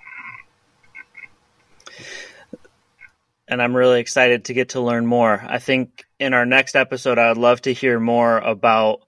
And 3.46 3.60
I'm 3.60 3.76
really 3.76 4.00
excited 4.00 4.46
to 4.46 4.54
get 4.54 4.70
to 4.70 4.80
learn 4.80 5.06
more. 5.06 5.42
I 5.46 5.58
think 5.58 6.04
in 6.18 6.32
our 6.32 6.46
next 6.46 6.76
episode, 6.76 7.18
I 7.18 7.28
would 7.28 7.38
love 7.38 7.60
to 7.62 7.74
hear 7.74 8.00
more 8.00 8.38
about 8.38 9.00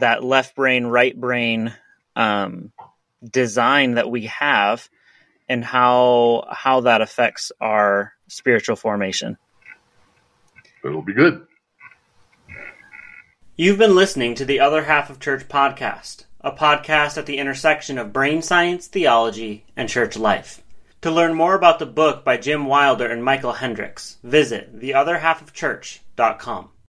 that 0.00 0.24
left 0.24 0.54
brain, 0.56 0.86
right 0.86 1.18
brain 1.18 1.74
um, 2.14 2.72
design 3.22 3.94
that 3.94 4.10
we 4.10 4.26
have, 4.26 4.88
and 5.48 5.64
how 5.64 6.46
how 6.50 6.80
that 6.80 7.02
affects 7.02 7.52
our 7.60 8.14
spiritual 8.28 8.76
formation. 8.76 9.36
It'll 10.84 11.02
be 11.02 11.12
good. 11.12 11.46
You've 13.56 13.78
been 13.78 13.94
listening 13.94 14.34
to 14.34 14.44
the 14.44 14.60
Other 14.60 14.84
Half 14.84 15.08
of 15.08 15.18
Church 15.18 15.48
podcast, 15.48 16.24
a 16.42 16.52
podcast 16.52 17.16
at 17.16 17.26
the 17.26 17.38
intersection 17.38 17.98
of 17.98 18.12
brain 18.12 18.42
science, 18.42 18.86
theology, 18.86 19.64
and 19.76 19.88
church 19.88 20.16
life. 20.16 20.62
To 21.06 21.12
learn 21.12 21.34
more 21.34 21.54
about 21.54 21.78
the 21.78 21.86
book 21.86 22.24
by 22.24 22.36
Jim 22.36 22.66
Wilder 22.66 23.06
and 23.06 23.22
Michael 23.22 23.52
Hendricks, 23.52 24.16
visit 24.24 24.80
theotherhalfofchurch.com. 24.80 26.70